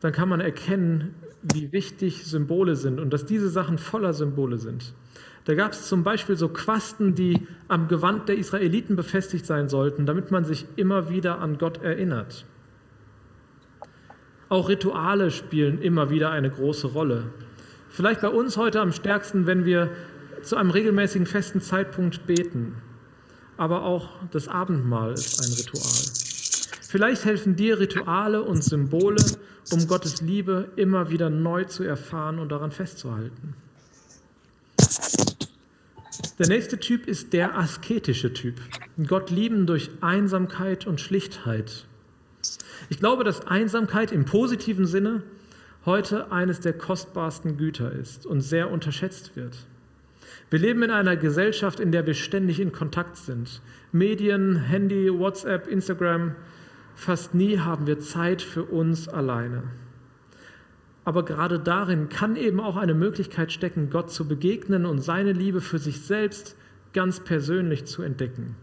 dann 0.00 0.12
kann 0.12 0.28
man 0.28 0.40
erkennen, 0.40 1.14
wie 1.42 1.72
wichtig 1.72 2.24
Symbole 2.24 2.76
sind 2.76 3.00
und 3.00 3.12
dass 3.12 3.24
diese 3.24 3.48
Sachen 3.48 3.78
voller 3.78 4.12
Symbole 4.12 4.58
sind. 4.58 4.94
Da 5.44 5.54
gab 5.54 5.72
es 5.72 5.88
zum 5.88 6.04
Beispiel 6.04 6.36
so 6.36 6.48
Quasten, 6.48 7.14
die 7.14 7.46
am 7.68 7.88
Gewand 7.88 8.28
der 8.28 8.38
Israeliten 8.38 8.94
befestigt 8.94 9.44
sein 9.44 9.68
sollten, 9.68 10.06
damit 10.06 10.30
man 10.30 10.44
sich 10.44 10.66
immer 10.76 11.10
wieder 11.10 11.40
an 11.40 11.58
Gott 11.58 11.82
erinnert. 11.82 12.44
Auch 14.48 14.68
Rituale 14.68 15.30
spielen 15.30 15.80
immer 15.80 16.10
wieder 16.10 16.30
eine 16.30 16.50
große 16.50 16.88
Rolle. 16.88 17.24
Vielleicht 17.88 18.20
bei 18.20 18.28
uns 18.28 18.56
heute 18.56 18.80
am 18.80 18.92
stärksten, 18.92 19.46
wenn 19.46 19.64
wir 19.64 19.90
zu 20.42 20.56
einem 20.56 20.70
regelmäßigen 20.70 21.26
festen 21.26 21.60
Zeitpunkt 21.60 22.26
beten. 22.26 22.76
Aber 23.56 23.82
auch 23.84 24.10
das 24.30 24.48
Abendmahl 24.48 25.12
ist 25.12 25.40
ein 25.40 25.52
Ritual. 25.54 26.22
Vielleicht 26.82 27.24
helfen 27.24 27.56
dir 27.56 27.80
Rituale 27.80 28.42
und 28.42 28.62
Symbole, 28.62 29.24
um 29.70 29.86
Gottes 29.86 30.20
Liebe 30.20 30.68
immer 30.76 31.10
wieder 31.10 31.30
neu 31.30 31.64
zu 31.64 31.84
erfahren 31.84 32.38
und 32.38 32.50
daran 32.50 32.70
festzuhalten. 32.70 33.54
Der 36.38 36.48
nächste 36.48 36.78
Typ 36.78 37.06
ist 37.06 37.32
der 37.32 37.56
asketische 37.56 38.32
Typ. 38.32 38.60
Gott 39.06 39.30
lieben 39.30 39.66
durch 39.66 39.90
Einsamkeit 40.00 40.86
und 40.86 41.00
Schlichtheit. 41.00 41.86
Ich 42.88 42.98
glaube, 42.98 43.24
dass 43.24 43.46
Einsamkeit 43.46 44.12
im 44.12 44.24
positiven 44.24 44.86
Sinne 44.86 45.22
heute 45.86 46.30
eines 46.30 46.60
der 46.60 46.74
kostbarsten 46.74 47.56
Güter 47.56 47.92
ist 47.92 48.26
und 48.26 48.40
sehr 48.40 48.70
unterschätzt 48.70 49.36
wird. 49.36 49.56
Wir 50.50 50.58
leben 50.58 50.82
in 50.82 50.90
einer 50.90 51.16
Gesellschaft, 51.16 51.80
in 51.80 51.92
der 51.92 52.06
wir 52.06 52.14
ständig 52.14 52.60
in 52.60 52.72
Kontakt 52.72 53.16
sind. 53.16 53.62
Medien, 53.90 54.56
Handy, 54.56 55.12
WhatsApp, 55.12 55.66
Instagram. 55.66 56.34
Fast 56.94 57.34
nie 57.34 57.58
haben 57.58 57.86
wir 57.86 58.00
Zeit 58.00 58.42
für 58.42 58.64
uns 58.64 59.08
alleine. 59.08 59.62
Aber 61.04 61.24
gerade 61.24 61.58
darin 61.58 62.08
kann 62.08 62.36
eben 62.36 62.60
auch 62.60 62.76
eine 62.76 62.94
Möglichkeit 62.94 63.50
stecken, 63.52 63.90
Gott 63.90 64.10
zu 64.10 64.28
begegnen 64.28 64.86
und 64.86 65.00
seine 65.00 65.32
Liebe 65.32 65.60
für 65.60 65.78
sich 65.78 66.00
selbst 66.02 66.56
ganz 66.92 67.20
persönlich 67.20 67.86
zu 67.86 68.02
entdecken. 68.02 68.54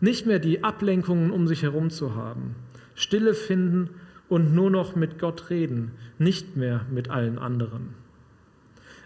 Nicht 0.00 0.26
mehr 0.26 0.38
die 0.38 0.64
Ablenkungen 0.64 1.30
um 1.30 1.46
sich 1.46 1.62
herum 1.62 1.90
zu 1.90 2.14
haben, 2.14 2.56
Stille 2.94 3.34
finden 3.34 3.90
und 4.28 4.54
nur 4.54 4.70
noch 4.70 4.96
mit 4.96 5.18
Gott 5.18 5.50
reden, 5.50 5.92
nicht 6.18 6.56
mehr 6.56 6.84
mit 6.90 7.10
allen 7.10 7.38
anderen. 7.38 7.94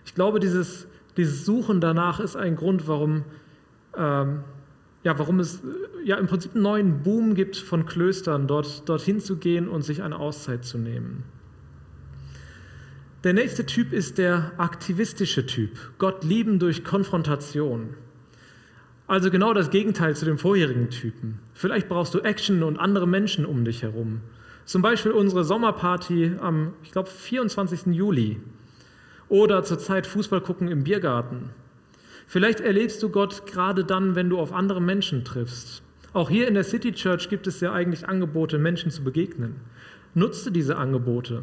Ich 0.07 0.15
glaube, 0.15 0.41
dieses, 0.41 0.87
dieses 1.17 1.45
Suchen 1.45 1.81
danach 1.81 2.21
ist 2.21 2.37
ein 2.37 2.57
Grund, 2.57 2.89
warum, 2.89 3.25
ähm, 3.97 4.41
ja, 5.05 5.19
warum 5.19 5.39
es 5.39 5.63
ja, 6.05 6.17
im 6.17 6.27
Prinzip 6.27 6.55
einen 6.55 6.63
neuen 6.63 7.03
Boom 7.03 7.35
gibt 7.35 7.57
von 7.57 7.85
Klöstern, 7.85 8.47
dort, 8.47 8.89
dorthin 8.89 9.21
zu 9.21 9.37
gehen 9.37 9.69
und 9.69 9.83
sich 9.83 10.03
eine 10.03 10.19
Auszeit 10.19 10.65
zu 10.65 10.79
nehmen. 10.79 11.25
Der 13.23 13.35
nächste 13.35 13.67
Typ 13.67 13.93
ist 13.93 14.17
der 14.17 14.53
aktivistische 14.57 15.45
Typ. 15.45 15.73
Gott 15.99 16.25
lieben 16.25 16.59
durch 16.59 16.85
Konfrontation. 16.85 17.91
Also 19.07 19.31
genau 19.31 19.53
das 19.53 19.69
Gegenteil 19.69 20.17
zu 20.17 20.25
dem 20.25 20.39
vorherigen 20.39 20.89
Typen. 20.89 21.39
Vielleicht 21.53 21.91
brauchst 21.91 22.15
du 22.15 22.21
Action 22.21 22.63
und 22.63 22.79
andere 22.79 23.07
Menschen 23.07 23.45
um 23.45 23.67
dich 23.67 23.83
herum. 23.83 24.23
Zum 24.65 24.81
Beispiel 24.81 25.13
unsere 25.13 25.45
Sommerparty 25.45 26.37
am, 26.41 26.73
ich 26.83 26.93
glaube, 26.93 27.11
24. 27.11 27.95
Juli. 27.95 28.41
Oder 29.29 29.65
zur 29.65 29.79
Zeit 29.79 30.07
Fußball 30.07 30.41
gucken 30.41 30.69
im 30.69 30.85
Biergarten. 30.85 31.51
Vielleicht 32.27 32.61
erlebst 32.61 33.03
du 33.03 33.11
Gott 33.11 33.45
gerade 33.45 33.85
dann, 33.85 34.15
wenn 34.15 34.31
du 34.31 34.39
auf 34.39 34.55
andere 34.55 34.81
Menschen 34.81 35.27
triffst. 35.27 35.83
Auch 36.15 36.31
hier 36.31 36.49
in 36.49 36.55
der 36.55 36.65
City 36.65 36.93
Church 36.93 37.29
gibt 37.29 37.47
es 37.47 37.61
ja 37.61 37.71
eigentlich 37.75 38.09
Angebote, 38.09 38.57
Menschen 38.57 38.91
zu 38.91 39.05
begegnen. 39.05 39.57
Nutze 40.15 40.51
diese 40.51 40.79
Angebote. 40.79 41.43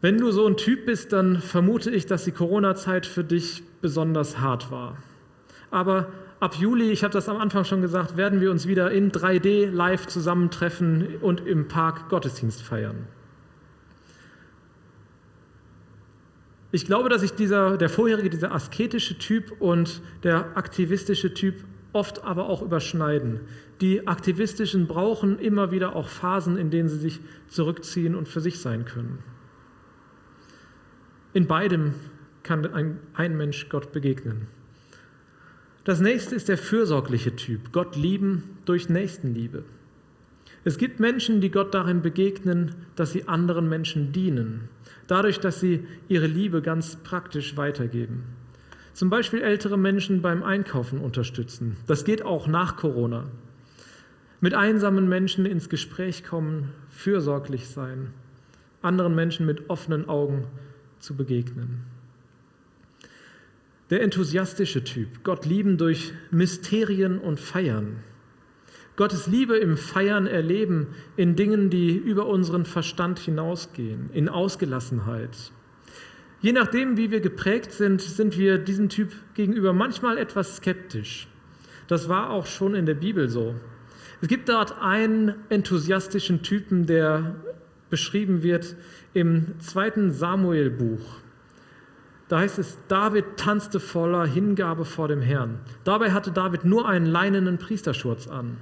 Wenn 0.00 0.18
du 0.18 0.30
so 0.30 0.46
ein 0.46 0.56
Typ 0.56 0.86
bist, 0.86 1.12
dann 1.12 1.40
vermute 1.40 1.90
ich, 1.90 2.06
dass 2.06 2.24
die 2.24 2.32
Corona-Zeit 2.32 3.06
für 3.06 3.24
dich 3.24 3.62
besonders 3.80 4.38
hart 4.38 4.70
war. 4.70 4.98
Aber 5.70 6.08
ab 6.38 6.54
Juli, 6.56 6.90
ich 6.90 7.02
habe 7.02 7.12
das 7.12 7.28
am 7.28 7.38
Anfang 7.38 7.64
schon 7.64 7.80
gesagt, 7.80 8.16
werden 8.16 8.40
wir 8.40 8.50
uns 8.50 8.66
wieder 8.66 8.90
in 8.90 9.10
3D 9.10 9.70
live 9.70 10.06
zusammentreffen 10.06 11.16
und 11.22 11.46
im 11.46 11.68
Park 11.68 12.08
Gottesdienst 12.10 12.62
feiern. 12.62 13.06
Ich 16.72 16.84
glaube, 16.84 17.08
dass 17.08 17.22
sich 17.22 17.32
dieser, 17.32 17.78
der 17.78 17.88
vorherige, 17.88 18.28
dieser 18.28 18.52
asketische 18.52 19.18
Typ 19.18 19.60
und 19.60 20.02
der 20.24 20.56
aktivistische 20.56 21.32
Typ 21.32 21.64
oft 21.94 22.22
aber 22.22 22.50
auch 22.50 22.60
überschneiden. 22.60 23.40
Die 23.80 24.06
Aktivistischen 24.06 24.86
brauchen 24.86 25.38
immer 25.38 25.70
wieder 25.70 25.96
auch 25.96 26.08
Phasen, 26.08 26.58
in 26.58 26.70
denen 26.70 26.90
sie 26.90 26.98
sich 26.98 27.20
zurückziehen 27.48 28.14
und 28.14 28.28
für 28.28 28.40
sich 28.40 28.60
sein 28.60 28.84
können. 28.84 29.18
In 31.36 31.46
beidem 31.46 31.92
kann 32.44 32.64
ein, 32.72 32.98
ein 33.12 33.36
Mensch 33.36 33.68
Gott 33.68 33.92
begegnen. 33.92 34.46
Das 35.84 36.00
nächste 36.00 36.34
ist 36.34 36.48
der 36.48 36.56
fürsorgliche 36.56 37.36
Typ, 37.36 37.72
Gott 37.72 37.94
lieben 37.94 38.56
durch 38.64 38.88
Nächstenliebe. 38.88 39.62
Es 40.64 40.78
gibt 40.78 40.98
Menschen, 40.98 41.42
die 41.42 41.50
Gott 41.50 41.74
darin 41.74 42.00
begegnen, 42.00 42.74
dass 42.94 43.12
sie 43.12 43.28
anderen 43.28 43.68
Menschen 43.68 44.12
dienen, 44.12 44.70
dadurch, 45.08 45.38
dass 45.38 45.60
sie 45.60 45.86
ihre 46.08 46.26
Liebe 46.26 46.62
ganz 46.62 46.96
praktisch 46.96 47.58
weitergeben. 47.58 48.22
Zum 48.94 49.10
Beispiel 49.10 49.42
ältere 49.42 49.76
Menschen 49.76 50.22
beim 50.22 50.42
Einkaufen 50.42 51.00
unterstützen. 51.00 51.76
Das 51.86 52.06
geht 52.06 52.22
auch 52.22 52.46
nach 52.46 52.76
Corona. 52.76 53.26
Mit 54.40 54.54
einsamen 54.54 55.06
Menschen 55.06 55.44
ins 55.44 55.68
Gespräch 55.68 56.24
kommen, 56.24 56.72
fürsorglich 56.88 57.68
sein, 57.68 58.14
anderen 58.80 59.14
Menschen 59.14 59.44
mit 59.44 59.68
offenen 59.68 60.08
Augen 60.08 60.46
zu 61.06 61.14
begegnen. 61.14 61.84
Der 63.90 64.02
enthusiastische 64.02 64.82
Typ, 64.82 65.22
Gott 65.22 65.46
lieben 65.46 65.78
durch 65.78 66.12
Mysterien 66.32 67.20
und 67.20 67.38
Feiern. 67.38 67.98
Gottes 68.96 69.28
Liebe 69.28 69.56
im 69.56 69.76
Feiern 69.76 70.26
erleben, 70.26 70.88
in 71.16 71.36
Dingen, 71.36 71.70
die 71.70 71.96
über 71.96 72.26
unseren 72.26 72.64
Verstand 72.64 73.20
hinausgehen, 73.20 74.10
in 74.14 74.28
Ausgelassenheit. 74.28 75.52
Je 76.40 76.50
nachdem, 76.52 76.96
wie 76.96 77.12
wir 77.12 77.20
geprägt 77.20 77.70
sind, 77.70 78.00
sind 78.00 78.36
wir 78.36 78.58
diesem 78.58 78.88
Typ 78.88 79.12
gegenüber 79.34 79.72
manchmal 79.72 80.18
etwas 80.18 80.56
skeptisch. 80.56 81.28
Das 81.86 82.08
war 82.08 82.30
auch 82.30 82.46
schon 82.46 82.74
in 82.74 82.84
der 82.84 82.94
Bibel 82.94 83.28
so. 83.28 83.54
Es 84.22 84.26
gibt 84.26 84.48
dort 84.48 84.80
einen 84.80 85.36
enthusiastischen 85.50 86.42
Typen, 86.42 86.86
der 86.86 87.36
beschrieben 87.90 88.42
wird 88.42 88.76
im 89.14 89.58
zweiten 89.60 90.10
Samuel-Buch. 90.10 91.20
Da 92.28 92.40
heißt 92.40 92.58
es, 92.58 92.78
David 92.88 93.24
tanzte 93.36 93.78
voller 93.78 94.26
Hingabe 94.26 94.84
vor 94.84 95.06
dem 95.08 95.22
Herrn. 95.22 95.60
Dabei 95.84 96.10
hatte 96.10 96.32
David 96.32 96.64
nur 96.64 96.88
einen 96.88 97.06
leinenen 97.06 97.58
Priesterschurz 97.58 98.26
an. 98.26 98.56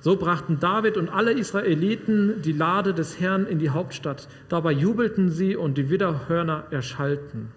So 0.00 0.16
brachten 0.16 0.58
David 0.58 0.96
und 0.96 1.08
alle 1.08 1.32
Israeliten 1.32 2.42
die 2.42 2.52
Lade 2.52 2.92
des 2.92 3.20
Herrn 3.20 3.46
in 3.46 3.60
die 3.60 3.70
Hauptstadt. 3.70 4.26
Dabei 4.48 4.72
jubelten 4.72 5.30
sie 5.30 5.54
und 5.54 5.78
die 5.78 5.90
Widderhörner 5.90 6.64
erschallten. 6.70 7.50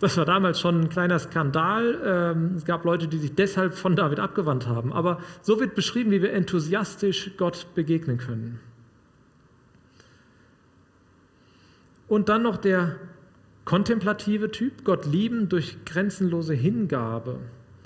Das 0.00 0.16
war 0.16 0.24
damals 0.24 0.58
schon 0.58 0.80
ein 0.80 0.88
kleiner 0.88 1.18
Skandal. 1.18 2.00
Ähm, 2.04 2.54
es 2.56 2.64
gab 2.64 2.84
Leute, 2.84 3.06
die 3.06 3.18
sich 3.18 3.34
deshalb 3.34 3.74
von 3.74 3.94
David 3.94 4.18
abgewandt 4.18 4.66
haben. 4.66 4.92
Aber 4.92 5.20
so 5.42 5.60
wird 5.60 5.74
beschrieben, 5.74 6.10
wie 6.10 6.22
wir 6.22 6.32
enthusiastisch 6.32 7.32
Gott 7.36 7.66
begegnen 7.74 8.16
können. 8.16 8.60
Und 12.08 12.28
dann 12.28 12.42
noch 12.42 12.56
der 12.56 12.96
kontemplative 13.66 14.50
Typ, 14.50 14.84
Gott 14.84 15.06
lieben 15.06 15.48
durch 15.48 15.84
grenzenlose 15.84 16.54
Hingabe. 16.54 17.38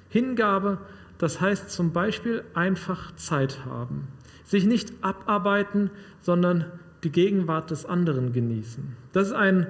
Hingabe, 0.09 0.79
das 1.19 1.41
heißt 1.41 1.69
zum 1.69 1.93
Beispiel 1.93 2.45
einfach 2.55 3.15
Zeit 3.17 3.67
haben. 3.67 4.09
Sich 4.45 4.65
nicht 4.65 4.93
abarbeiten, 5.03 5.91
sondern 6.23 6.67
die 7.03 7.11
Gegenwart 7.11 7.71
des 7.71 7.85
anderen 7.85 8.33
genießen. 8.33 8.97
Das 9.13 9.27
ist 9.27 9.33
ein, 9.35 9.67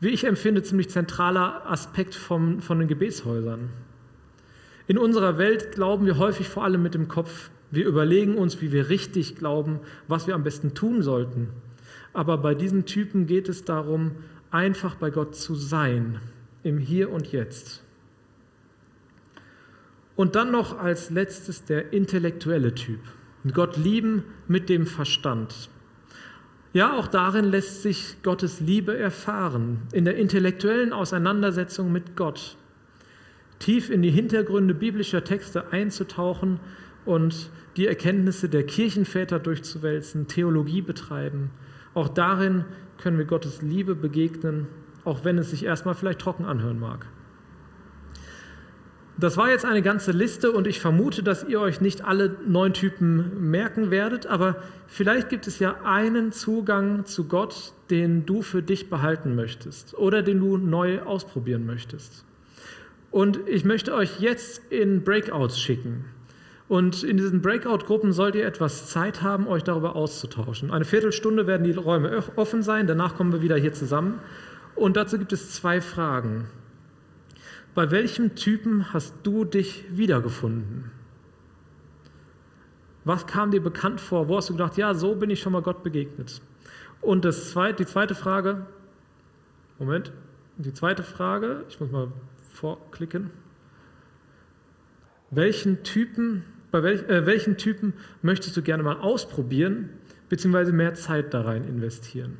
wie 0.00 0.08
ich 0.08 0.24
empfinde, 0.24 0.62
ziemlich 0.62 0.90
zentraler 0.90 1.68
Aspekt 1.70 2.14
vom, 2.14 2.60
von 2.60 2.78
den 2.78 2.88
Gebetshäusern. 2.88 3.70
In 4.86 4.98
unserer 4.98 5.38
Welt 5.38 5.72
glauben 5.72 6.06
wir 6.06 6.18
häufig 6.18 6.48
vor 6.48 6.64
allem 6.64 6.82
mit 6.82 6.94
dem 6.94 7.08
Kopf. 7.08 7.50
Wir 7.70 7.86
überlegen 7.86 8.38
uns, 8.38 8.60
wie 8.62 8.72
wir 8.72 8.88
richtig 8.88 9.36
glauben, 9.36 9.80
was 10.06 10.26
wir 10.26 10.34
am 10.34 10.44
besten 10.44 10.74
tun 10.74 11.02
sollten. 11.02 11.48
Aber 12.14 12.38
bei 12.38 12.54
diesen 12.54 12.86
Typen 12.86 13.26
geht 13.26 13.48
es 13.48 13.64
darum, 13.64 14.12
einfach 14.50 14.94
bei 14.94 15.10
Gott 15.10 15.36
zu 15.36 15.54
sein, 15.54 16.20
im 16.62 16.78
Hier 16.78 17.10
und 17.10 17.32
Jetzt. 17.32 17.82
Und 20.16 20.34
dann 20.34 20.50
noch 20.50 20.78
als 20.78 21.10
letztes 21.10 21.64
der 21.64 21.92
intellektuelle 21.92 22.74
Typ. 22.74 23.00
Gott 23.52 23.76
lieben 23.76 24.24
mit 24.46 24.68
dem 24.68 24.86
Verstand. 24.86 25.70
Ja, 26.78 26.96
auch 26.96 27.08
darin 27.08 27.46
lässt 27.46 27.82
sich 27.82 28.22
Gottes 28.22 28.60
Liebe 28.60 28.96
erfahren, 28.96 29.82
in 29.90 30.04
der 30.04 30.14
intellektuellen 30.14 30.92
Auseinandersetzung 30.92 31.90
mit 31.90 32.14
Gott. 32.14 32.56
Tief 33.58 33.90
in 33.90 34.00
die 34.00 34.12
Hintergründe 34.12 34.74
biblischer 34.74 35.24
Texte 35.24 35.72
einzutauchen 35.72 36.60
und 37.04 37.50
die 37.76 37.88
Erkenntnisse 37.88 38.48
der 38.48 38.62
Kirchenväter 38.62 39.40
durchzuwälzen, 39.40 40.28
Theologie 40.28 40.80
betreiben 40.80 41.50
auch 41.94 42.08
darin 42.08 42.64
können 42.98 43.18
wir 43.18 43.24
Gottes 43.24 43.60
Liebe 43.60 43.96
begegnen, 43.96 44.68
auch 45.04 45.24
wenn 45.24 45.36
es 45.36 45.50
sich 45.50 45.64
erstmal 45.64 45.96
vielleicht 45.96 46.20
trocken 46.20 46.44
anhören 46.44 46.78
mag. 46.78 47.06
Das 49.20 49.36
war 49.36 49.50
jetzt 49.50 49.64
eine 49.64 49.82
ganze 49.82 50.12
Liste 50.12 50.52
und 50.52 50.68
ich 50.68 50.78
vermute, 50.78 51.24
dass 51.24 51.42
ihr 51.42 51.60
euch 51.60 51.80
nicht 51.80 52.04
alle 52.04 52.36
neun 52.46 52.72
Typen 52.72 53.50
merken 53.50 53.90
werdet, 53.90 54.26
aber 54.26 54.62
vielleicht 54.86 55.28
gibt 55.28 55.48
es 55.48 55.58
ja 55.58 55.80
einen 55.82 56.30
Zugang 56.30 57.04
zu 57.04 57.24
Gott, 57.24 57.72
den 57.90 58.26
du 58.26 58.42
für 58.42 58.62
dich 58.62 58.88
behalten 58.88 59.34
möchtest 59.34 59.98
oder 59.98 60.22
den 60.22 60.38
du 60.38 60.56
neu 60.56 61.02
ausprobieren 61.02 61.66
möchtest. 61.66 62.24
Und 63.10 63.40
ich 63.48 63.64
möchte 63.64 63.92
euch 63.92 64.20
jetzt 64.20 64.62
in 64.70 65.02
Breakouts 65.02 65.58
schicken. 65.58 66.04
Und 66.68 67.02
in 67.02 67.16
diesen 67.16 67.42
Breakout-Gruppen 67.42 68.12
sollt 68.12 68.36
ihr 68.36 68.46
etwas 68.46 68.88
Zeit 68.88 69.22
haben, 69.22 69.48
euch 69.48 69.64
darüber 69.64 69.96
auszutauschen. 69.96 70.70
Eine 70.70 70.84
Viertelstunde 70.84 71.48
werden 71.48 71.64
die 71.64 71.72
Räume 71.72 72.22
offen 72.36 72.62
sein, 72.62 72.86
danach 72.86 73.16
kommen 73.16 73.32
wir 73.32 73.42
wieder 73.42 73.56
hier 73.56 73.72
zusammen. 73.72 74.20
Und 74.76 74.96
dazu 74.96 75.18
gibt 75.18 75.32
es 75.32 75.50
zwei 75.50 75.80
Fragen. 75.80 76.46
Bei 77.78 77.92
welchem 77.92 78.34
Typen 78.34 78.92
hast 78.92 79.14
du 79.22 79.44
dich 79.44 79.84
wiedergefunden? 79.88 80.90
Was 83.04 83.28
kam 83.28 83.52
dir 83.52 83.62
bekannt 83.62 84.00
vor? 84.00 84.26
Wo 84.26 84.36
hast 84.36 84.48
du 84.48 84.54
gedacht, 84.54 84.76
ja, 84.76 84.94
so 84.94 85.14
bin 85.14 85.30
ich 85.30 85.38
schon 85.40 85.52
mal 85.52 85.62
Gott 85.62 85.84
begegnet? 85.84 86.42
Und 87.00 87.24
das 87.24 87.52
zweite, 87.52 87.84
die 87.84 87.86
zweite 87.88 88.16
Frage, 88.16 88.66
Moment, 89.78 90.10
die 90.56 90.72
zweite 90.72 91.04
Frage, 91.04 91.66
ich 91.68 91.78
muss 91.78 91.92
mal 91.92 92.10
vorklicken. 92.52 93.30
Welchen 95.30 95.84
Typen, 95.84 96.42
bei 96.72 96.82
welch, 96.82 97.08
äh, 97.08 97.26
welchen 97.26 97.58
Typen 97.58 97.92
möchtest 98.22 98.56
du 98.56 98.62
gerne 98.62 98.82
mal 98.82 98.96
ausprobieren, 98.96 99.90
beziehungsweise 100.28 100.72
mehr 100.72 100.94
Zeit 100.94 101.32
da 101.32 101.42
rein 101.42 101.62
investieren? 101.62 102.38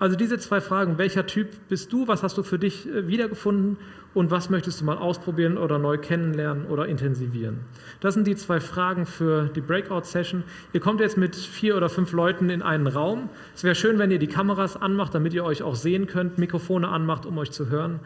Also 0.00 0.16
diese 0.16 0.38
zwei 0.38 0.60
Fragen, 0.60 0.98
welcher 0.98 1.26
Typ 1.26 1.48
bist 1.68 1.92
du, 1.92 2.08
was 2.08 2.22
hast 2.22 2.36
du 2.38 2.42
für 2.42 2.58
dich 2.58 2.88
äh, 2.88 3.06
wiedergefunden 3.06 3.76
und 4.12 4.30
was 4.30 4.50
möchtest 4.50 4.80
du 4.80 4.84
mal 4.84 4.98
ausprobieren 4.98 5.56
oder 5.56 5.78
neu 5.78 5.96
kennenlernen 5.98 6.66
oder 6.66 6.86
intensivieren? 6.86 7.60
Das 8.00 8.14
sind 8.14 8.26
die 8.26 8.34
zwei 8.34 8.58
Fragen 8.58 9.06
für 9.06 9.48
die 9.48 9.60
Breakout-Session. 9.60 10.42
Ihr 10.72 10.80
kommt 10.80 11.00
jetzt 11.00 11.16
mit 11.16 11.36
vier 11.36 11.76
oder 11.76 11.88
fünf 11.88 12.12
Leuten 12.12 12.50
in 12.50 12.62
einen 12.62 12.88
Raum. 12.88 13.28
Es 13.54 13.62
wäre 13.62 13.74
schön, 13.74 13.98
wenn 13.98 14.10
ihr 14.10 14.18
die 14.18 14.26
Kameras 14.26 14.76
anmacht, 14.76 15.14
damit 15.14 15.32
ihr 15.32 15.44
euch 15.44 15.62
auch 15.62 15.76
sehen 15.76 16.06
könnt, 16.06 16.38
Mikrofone 16.38 16.88
anmacht, 16.88 17.24
um 17.24 17.38
euch 17.38 17.52
zu 17.52 17.68
hören. 17.68 18.00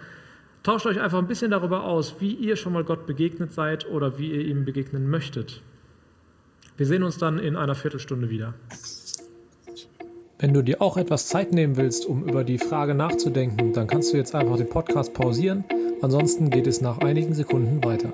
Tauscht 0.63 0.87
euch 0.87 1.01
einfach 1.01 1.19
ein 1.19 1.27
bisschen 1.27 1.51
darüber 1.51 1.85
aus, 1.85 2.17
wie 2.21 2.33
ihr 2.33 2.57
schon 2.57 2.73
mal 2.73 2.85
Gott 2.85 3.07
begegnet 3.07 3.53
seid 3.53 3.89
oder 3.89 4.19
wie 4.19 4.31
ihr 4.31 4.45
ihm 4.45 4.65
begegnen 4.65 5.09
möchtet. 5.09 5.63
Wir 6.77 6.87
sehen 6.87 7.03
uns 7.03 7.19
dann 7.19 7.39
in 7.39 7.57
einer 7.57 7.75
Viertelstunde 7.75 8.31
wieder. 8.31 8.55
Wenn 10.39 10.53
du 10.53 10.63
dir 10.63 10.83
auch 10.83 10.97
etwas 10.97 11.29
Zeit 11.29 11.53
nehmen 11.53 11.77
willst, 11.77 12.05
um 12.05 12.29
über 12.29 12.45
die 12.45 12.59
Frage 12.59 12.95
nachzudenken, 12.95 13.73
dann 13.73 13.87
kannst 13.87 14.13
du 14.13 14.17
jetzt 14.17 14.35
einfach 14.35 14.57
den 14.57 14.69
Podcast 14.69 15.15
pausieren. 15.15 15.65
Ansonsten 16.05 16.51
geht 16.51 16.67
es 16.67 16.83
nach 16.83 16.99
einigen 16.99 17.33
Sekunden 17.33 17.83
weiter. 17.83 18.13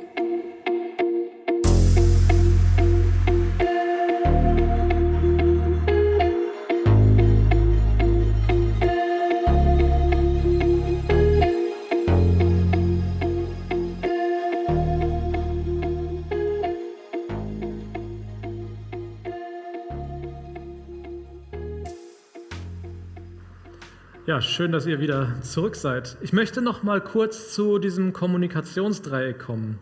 Schön, 24.40 24.72
dass 24.72 24.86
ihr 24.86 25.00
wieder 25.00 25.34
zurück 25.42 25.76
seid. 25.76 26.16
Ich 26.22 26.32
möchte 26.32 26.62
noch 26.62 26.82
mal 26.82 27.02
kurz 27.02 27.52
zu 27.52 27.78
diesem 27.78 28.14
Kommunikationsdreieck 28.14 29.38
kommen. 29.38 29.78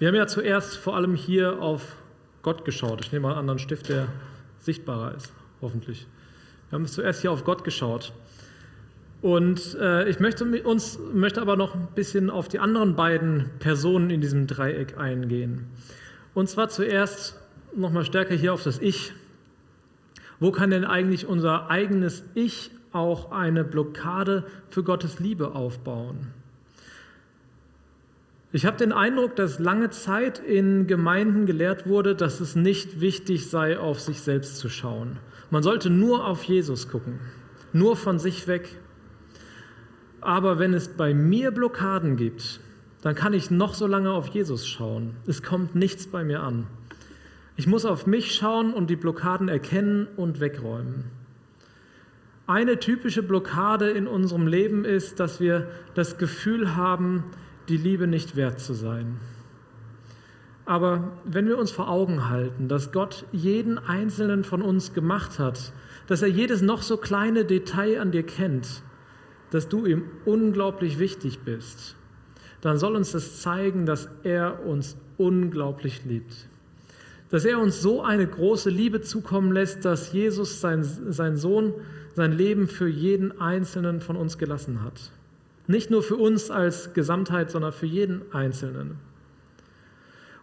Wir 0.00 0.08
haben 0.08 0.16
ja 0.16 0.26
zuerst 0.26 0.76
vor 0.76 0.96
allem 0.96 1.14
hier 1.14 1.62
auf 1.62 1.94
Gott 2.42 2.64
geschaut. 2.64 3.04
Ich 3.04 3.12
nehme 3.12 3.24
mal 3.24 3.30
einen 3.30 3.38
anderen 3.38 3.58
Stift, 3.60 3.88
der 3.88 4.08
sichtbarer 4.58 5.14
ist, 5.14 5.32
hoffentlich. 5.62 6.08
Wir 6.68 6.78
haben 6.78 6.86
zuerst 6.86 7.20
hier 7.20 7.30
auf 7.30 7.44
Gott 7.44 7.62
geschaut. 7.62 8.12
Und 9.22 9.76
äh, 9.80 10.08
ich 10.08 10.18
möchte 10.18 10.44
uns 10.64 10.98
möchte 11.12 11.40
aber 11.40 11.56
noch 11.56 11.76
ein 11.76 11.88
bisschen 11.94 12.30
auf 12.30 12.48
die 12.48 12.58
anderen 12.58 12.96
beiden 12.96 13.48
Personen 13.60 14.10
in 14.10 14.20
diesem 14.20 14.48
Dreieck 14.48 14.98
eingehen. 14.98 15.68
Und 16.34 16.48
zwar 16.48 16.68
zuerst 16.68 17.38
noch 17.76 17.92
mal 17.92 18.04
stärker 18.04 18.34
hier 18.34 18.54
auf 18.54 18.64
das 18.64 18.80
Ich. 18.80 19.12
Wo 20.40 20.50
kann 20.50 20.70
denn 20.70 20.84
eigentlich 20.84 21.26
unser 21.26 21.70
eigenes 21.70 22.24
Ich 22.34 22.72
auch 22.92 23.30
eine 23.30 23.64
Blockade 23.64 24.44
für 24.68 24.82
Gottes 24.82 25.20
Liebe 25.20 25.54
aufbauen. 25.54 26.28
Ich 28.52 28.66
habe 28.66 28.76
den 28.76 28.92
Eindruck, 28.92 29.36
dass 29.36 29.60
lange 29.60 29.90
Zeit 29.90 30.40
in 30.40 30.88
Gemeinden 30.88 31.46
gelehrt 31.46 31.86
wurde, 31.86 32.16
dass 32.16 32.40
es 32.40 32.56
nicht 32.56 33.00
wichtig 33.00 33.48
sei, 33.48 33.78
auf 33.78 34.00
sich 34.00 34.22
selbst 34.22 34.56
zu 34.56 34.68
schauen. 34.68 35.18
Man 35.50 35.62
sollte 35.62 35.88
nur 35.88 36.26
auf 36.26 36.42
Jesus 36.42 36.88
gucken, 36.88 37.20
nur 37.72 37.94
von 37.94 38.18
sich 38.18 38.48
weg. 38.48 38.76
Aber 40.20 40.58
wenn 40.58 40.74
es 40.74 40.88
bei 40.88 41.14
mir 41.14 41.52
Blockaden 41.52 42.16
gibt, 42.16 42.60
dann 43.02 43.14
kann 43.14 43.34
ich 43.34 43.52
noch 43.52 43.74
so 43.74 43.86
lange 43.86 44.12
auf 44.12 44.26
Jesus 44.26 44.66
schauen. 44.66 45.14
Es 45.26 45.42
kommt 45.42 45.76
nichts 45.76 46.08
bei 46.08 46.24
mir 46.24 46.42
an. 46.42 46.66
Ich 47.56 47.66
muss 47.66 47.84
auf 47.84 48.06
mich 48.06 48.34
schauen 48.34 48.74
und 48.74 48.90
die 48.90 48.96
Blockaden 48.96 49.48
erkennen 49.48 50.08
und 50.16 50.40
wegräumen. 50.40 51.19
Eine 52.50 52.80
typische 52.80 53.22
Blockade 53.22 53.90
in 53.90 54.08
unserem 54.08 54.48
Leben 54.48 54.84
ist, 54.84 55.20
dass 55.20 55.38
wir 55.38 55.68
das 55.94 56.18
Gefühl 56.18 56.74
haben, 56.74 57.22
die 57.68 57.76
Liebe 57.76 58.08
nicht 58.08 58.34
wert 58.34 58.58
zu 58.58 58.74
sein. 58.74 59.20
Aber 60.64 61.12
wenn 61.24 61.46
wir 61.46 61.58
uns 61.58 61.70
vor 61.70 61.88
Augen 61.88 62.28
halten, 62.28 62.66
dass 62.66 62.90
Gott 62.90 63.24
jeden 63.30 63.78
einzelnen 63.78 64.42
von 64.42 64.62
uns 64.62 64.94
gemacht 64.94 65.38
hat, 65.38 65.72
dass 66.08 66.22
er 66.22 66.28
jedes 66.28 66.60
noch 66.60 66.82
so 66.82 66.96
kleine 66.96 67.44
Detail 67.44 68.00
an 68.00 68.10
dir 68.10 68.24
kennt, 68.24 68.82
dass 69.52 69.68
du 69.68 69.86
ihm 69.86 70.02
unglaublich 70.24 70.98
wichtig 70.98 71.44
bist, 71.44 71.94
dann 72.62 72.78
soll 72.78 72.96
uns 72.96 73.12
das 73.12 73.42
zeigen, 73.42 73.86
dass 73.86 74.08
er 74.24 74.66
uns 74.66 74.96
unglaublich 75.18 76.04
liebt. 76.04 76.48
Dass 77.28 77.44
er 77.44 77.60
uns 77.60 77.80
so 77.80 78.02
eine 78.02 78.26
große 78.26 78.70
Liebe 78.70 79.02
zukommen 79.02 79.52
lässt, 79.52 79.84
dass 79.84 80.12
Jesus, 80.12 80.60
sein, 80.60 80.82
sein 80.82 81.36
Sohn, 81.36 81.74
sein 82.20 82.32
Leben 82.32 82.68
für 82.68 82.86
jeden 82.86 83.40
einzelnen 83.40 84.02
von 84.02 84.14
uns 84.14 84.36
gelassen 84.36 84.84
hat. 84.84 85.10
Nicht 85.66 85.90
nur 85.90 86.02
für 86.02 86.16
uns 86.16 86.50
als 86.50 86.92
Gesamtheit, 86.92 87.50
sondern 87.50 87.72
für 87.72 87.86
jeden 87.86 88.20
Einzelnen. 88.30 88.96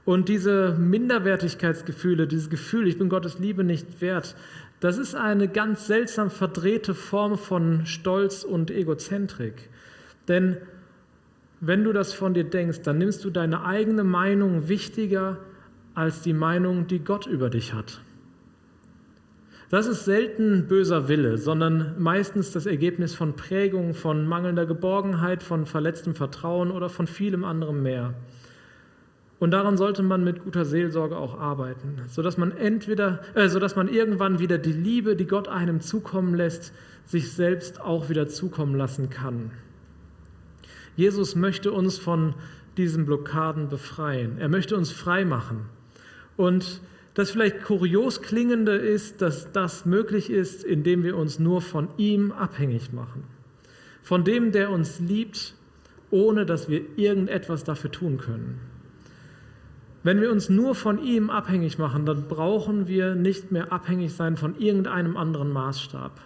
Und 0.03 0.27
diese 0.27 0.75
Minderwertigkeitsgefühle, 0.79 2.25
dieses 2.25 2.49
Gefühl, 2.49 2.87
ich 2.87 2.97
bin 2.97 3.09
Gottes 3.09 3.37
Liebe 3.37 3.63
nicht 3.63 4.01
wert, 4.01 4.35
das 4.79 4.97
ist 4.97 5.13
eine 5.13 5.47
ganz 5.47 5.85
seltsam 5.85 6.31
verdrehte 6.31 6.95
Form 6.95 7.37
von 7.37 7.85
Stolz 7.85 8.43
und 8.43 8.71
Egozentrik. 8.71 9.69
Denn 10.27 10.57
wenn 11.59 11.83
du 11.83 11.93
das 11.93 12.11
von 12.11 12.33
dir 12.33 12.45
denkst, 12.45 12.81
dann 12.81 12.97
nimmst 12.97 13.23
du 13.23 13.29
deine 13.29 13.65
eigene 13.65 14.03
Meinung 14.03 14.67
wichtiger 14.67 15.37
als 15.93 16.21
die 16.21 16.33
Meinung, 16.33 16.87
die 16.87 17.03
Gott 17.03 17.27
über 17.27 17.51
dich 17.51 17.75
hat. 17.75 18.01
Das 19.69 19.85
ist 19.85 20.05
selten 20.05 20.67
böser 20.67 21.09
Wille, 21.09 21.37
sondern 21.37 21.95
meistens 21.97 22.51
das 22.51 22.65
Ergebnis 22.65 23.13
von 23.13 23.35
Prägung, 23.35 23.93
von 23.93 24.25
mangelnder 24.25 24.65
Geborgenheit, 24.65 25.43
von 25.43 25.65
verletztem 25.65 26.15
Vertrauen 26.15 26.71
oder 26.71 26.87
von 26.87 27.05
vielem 27.05 27.43
anderem 27.43 27.83
mehr. 27.83 28.13
Und 29.39 29.51
daran 29.51 29.77
sollte 29.77 30.03
man 30.03 30.23
mit 30.23 30.43
guter 30.43 30.63
Seelsorge 30.63 31.17
auch 31.17 31.37
arbeiten, 31.37 32.01
sodass 32.07 32.37
man 32.37 32.55
entweder, 32.55 33.19
äh, 33.35 33.49
sodass 33.49 33.75
man 33.75 33.89
irgendwann 33.89 34.39
wieder 34.39 34.57
die 34.57 34.71
Liebe, 34.71 35.15
die 35.15 35.27
Gott 35.27 35.49
einem 35.49 35.81
zukommen 35.81 36.33
lässt, 36.33 36.73
sich 37.05 37.33
selbst 37.33 37.81
auch 37.81 38.09
wieder 38.09 38.27
zukommen 38.27 38.75
lassen 38.75 39.09
kann. 39.09 39.51
Jesus 40.95 41.35
möchte 41.35 41.71
uns 41.71 41.97
von 41.97 42.33
diesen 42.77 43.05
Blockaden 43.05 43.69
befreien. 43.69 44.37
Er 44.39 44.49
möchte 44.49 44.77
uns 44.77 44.91
frei 44.91 45.25
machen. 45.25 45.65
Und 46.37 46.81
das 47.17 47.31
vielleicht 47.31 47.63
kurios 47.63 48.21
klingende 48.21 48.73
ist, 48.73 49.23
dass 49.23 49.51
das 49.51 49.87
möglich 49.87 50.29
ist, 50.29 50.63
indem 50.63 51.01
wir 51.01 51.17
uns 51.17 51.39
nur 51.39 51.61
von 51.61 51.87
ihm 51.97 52.31
abhängig 52.31 52.93
machen. 52.93 53.23
Von 54.03 54.23
dem, 54.23 54.51
der 54.51 54.69
uns 54.69 54.99
liebt, 54.99 55.55
ohne 56.11 56.45
dass 56.45 56.69
wir 56.69 56.81
irgendetwas 56.95 57.63
dafür 57.63 57.91
tun 57.91 58.19
können. 58.19 58.59
Wenn 60.03 60.21
wir 60.21 60.31
uns 60.31 60.49
nur 60.49 60.75
von 60.75 61.03
ihm 61.03 61.31
abhängig 61.31 61.79
machen, 61.79 62.05
dann 62.05 62.27
brauchen 62.27 62.87
wir 62.87 63.15
nicht 63.15 63.51
mehr 63.51 63.71
abhängig 63.71 64.13
sein 64.13 64.37
von 64.37 64.55
irgendeinem 64.59 65.17
anderen 65.17 65.51
Maßstab. 65.51 66.21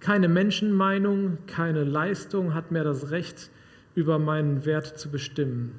Keine 0.00 0.28
Menschenmeinung, 0.28 1.36
keine 1.46 1.84
Leistung 1.84 2.54
hat 2.54 2.70
mehr 2.70 2.84
das 2.84 3.10
Recht, 3.10 3.50
über 3.94 4.18
meinen 4.18 4.64
Wert 4.64 4.98
zu 4.98 5.10
bestimmen. 5.10 5.74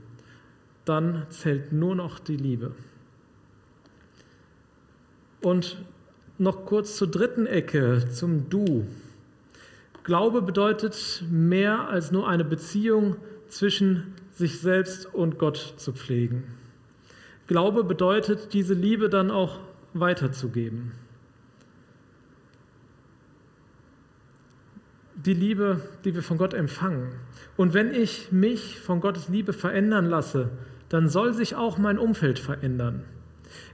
Dann 0.86 1.26
zählt 1.30 1.74
nur 1.74 1.96
noch 1.96 2.20
die 2.20 2.38
Liebe. 2.38 2.74
Und 5.44 5.78
noch 6.38 6.66
kurz 6.66 6.96
zur 6.96 7.12
dritten 7.12 7.46
Ecke, 7.46 8.08
zum 8.10 8.50
Du. 8.50 8.88
Glaube 10.06 10.42
bedeutet 10.42 11.24
mehr 11.30 11.90
als 11.90 12.12
nur 12.12 12.28
eine 12.28 12.46
Beziehung 12.46 13.18
zwischen 13.50 14.14
sich 14.32 14.62
selbst 14.62 15.14
und 15.14 15.38
Gott 15.38 15.74
zu 15.78 15.92
pflegen. 15.92 16.44
Glaube 17.48 17.84
bedeutet, 17.84 18.54
diese 18.54 18.74
Liebe 18.74 19.10
dann 19.10 19.32
auch 19.32 19.60
weiterzugeben. 19.94 20.94
Die 25.16 25.34
Liebe, 25.34 25.82
die 26.06 26.16
wir 26.16 26.24
von 26.24 26.38
Gott 26.38 26.54
empfangen. 26.54 27.16
Und 27.58 27.74
wenn 27.74 27.94
ich 27.94 28.32
mich 28.32 28.80
von 28.80 29.02
Gottes 29.02 29.28
Liebe 29.28 29.52
verändern 29.52 30.06
lasse, 30.06 30.52
dann 30.88 31.10
soll 31.10 31.34
sich 31.34 31.56
auch 31.56 31.78
mein 31.78 31.98
Umfeld 31.98 32.40
verändern. 32.40 33.04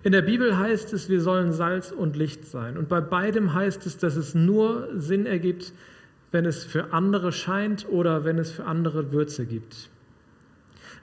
In 0.01 0.13
der 0.13 0.21
Bibel 0.21 0.57
heißt 0.57 0.93
es, 0.93 1.09
wir 1.09 1.19
sollen 1.19 1.51
Salz 1.51 1.91
und 1.91 2.15
Licht 2.15 2.45
sein. 2.45 2.77
Und 2.77 2.87
bei 2.87 3.01
beidem 3.01 3.53
heißt 3.53 3.85
es, 3.85 3.97
dass 3.97 4.15
es 4.15 4.33
nur 4.33 4.87
Sinn 4.95 5.25
ergibt, 5.25 5.73
wenn 6.31 6.45
es 6.45 6.63
für 6.63 6.93
andere 6.93 7.31
scheint 7.31 7.87
oder 7.89 8.23
wenn 8.23 8.37
es 8.37 8.51
für 8.51 8.65
andere 8.65 9.11
Würze 9.11 9.45
gibt. 9.45 9.89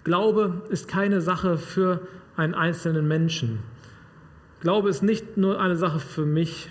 Glaube 0.04 0.62
ist 0.70 0.88
keine 0.88 1.20
Sache 1.20 1.59
für 1.59 2.06
einen 2.37 2.54
einzelnen 2.54 3.06
Menschen. 3.06 3.59
Glaube 4.61 4.88
ist 4.88 5.02
nicht 5.02 5.37
nur 5.37 5.61
eine 5.61 5.76
Sache 5.76 5.98
für 5.98 6.24
mich. 6.24 6.70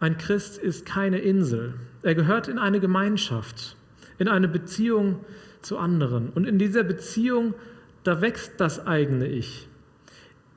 Ein 0.00 0.18
Christ 0.18 0.58
ist 0.58 0.84
keine 0.84 1.20
Insel. 1.20 1.74
Er 2.02 2.14
gehört 2.14 2.48
in 2.48 2.58
eine 2.58 2.80
Gemeinschaft, 2.80 3.76
in 4.18 4.28
eine 4.28 4.48
Beziehung 4.48 5.24
zu 5.62 5.78
anderen. 5.78 6.28
Und 6.28 6.46
in 6.46 6.58
dieser 6.58 6.82
Beziehung, 6.82 7.54
da 8.02 8.20
wächst 8.20 8.54
das 8.58 8.86
eigene 8.86 9.28
Ich. 9.28 9.68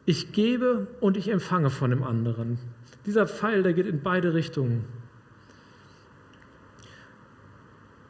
Ich 0.10 0.32
gebe 0.32 0.88
und 1.02 1.18
ich 1.18 1.28
empfange 1.28 1.70
von 1.70 1.90
dem 1.90 2.02
anderen. 2.02 2.60
Dieser 3.06 3.28
Pfeil, 3.28 3.62
der 3.62 3.74
geht 3.74 3.88
in 3.88 4.02
beide 4.02 4.34
Richtungen. 4.34 4.86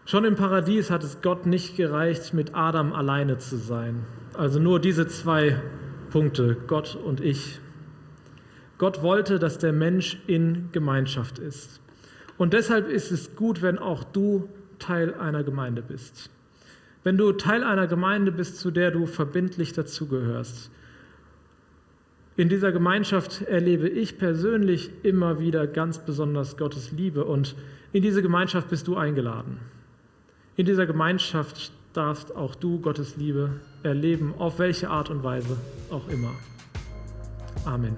Schon 0.06 0.24
im 0.24 0.36
Paradies 0.36 0.92
hat 0.92 1.04
es 1.04 1.24
Gott 1.24 1.48
nicht 1.48 1.76
gereicht, 1.76 2.36
mit 2.36 2.54
Adam 2.54 2.94
alleine 2.94 3.40
zu 3.40 3.58
sein. 3.58 4.06
Also 4.36 4.60
nur 4.60 4.80
diese 4.80 5.08
zwei 5.08 5.60
Punkte, 6.12 6.56
Gott 6.68 6.96
und 6.96 7.20
ich. 7.20 7.60
Gott 8.78 9.02
wollte, 9.02 9.40
dass 9.40 9.58
der 9.58 9.74
Mensch 9.74 10.20
in 10.28 10.70
Gemeinschaft 10.72 11.40
ist. 11.40 11.82
Und 12.38 12.54
deshalb 12.54 12.90
ist 12.90 13.12
es 13.12 13.36
gut, 13.36 13.64
wenn 13.64 13.80
auch 13.80 14.04
du 14.04 14.48
Teil 14.78 15.16
einer 15.16 15.44
Gemeinde 15.44 15.82
bist. 15.82 16.30
Wenn 17.04 17.18
du 17.18 17.32
Teil 17.32 17.64
einer 17.64 17.88
Gemeinde 17.88 18.32
bist, 18.32 18.60
zu 18.60 18.70
der 18.70 18.92
du 18.92 19.08
verbindlich 19.08 19.74
dazugehörst. 19.74 20.70
In 22.38 22.50
dieser 22.50 22.72
Gemeinschaft 22.72 23.42
erlebe 23.42 23.90
ich 23.90 24.20
persönlich 24.20 24.92
immer 25.02 25.40
wieder 25.40 25.66
ganz 25.66 25.98
besonders 25.98 26.56
Gottes 26.56 26.92
Liebe 26.92 27.26
und 27.26 27.56
in 27.94 28.04
diese 28.04 28.22
Gemeinschaft 28.22 28.70
bist 28.70 28.88
du 28.88 28.96
eingeladen. 28.96 29.60
In 30.56 30.68
dieser 30.68 30.86
Gemeinschaft 30.86 31.72
darfst 31.94 32.36
auch 32.36 32.54
du 32.54 32.80
Gottes 32.80 33.18
Liebe 33.18 33.60
erleben, 33.82 34.36
auf 34.38 34.60
welche 34.60 34.92
Art 34.92 35.10
und 35.10 35.24
Weise 35.24 35.58
auch 35.90 36.08
immer. 36.10 36.32
Amen. 37.66 37.98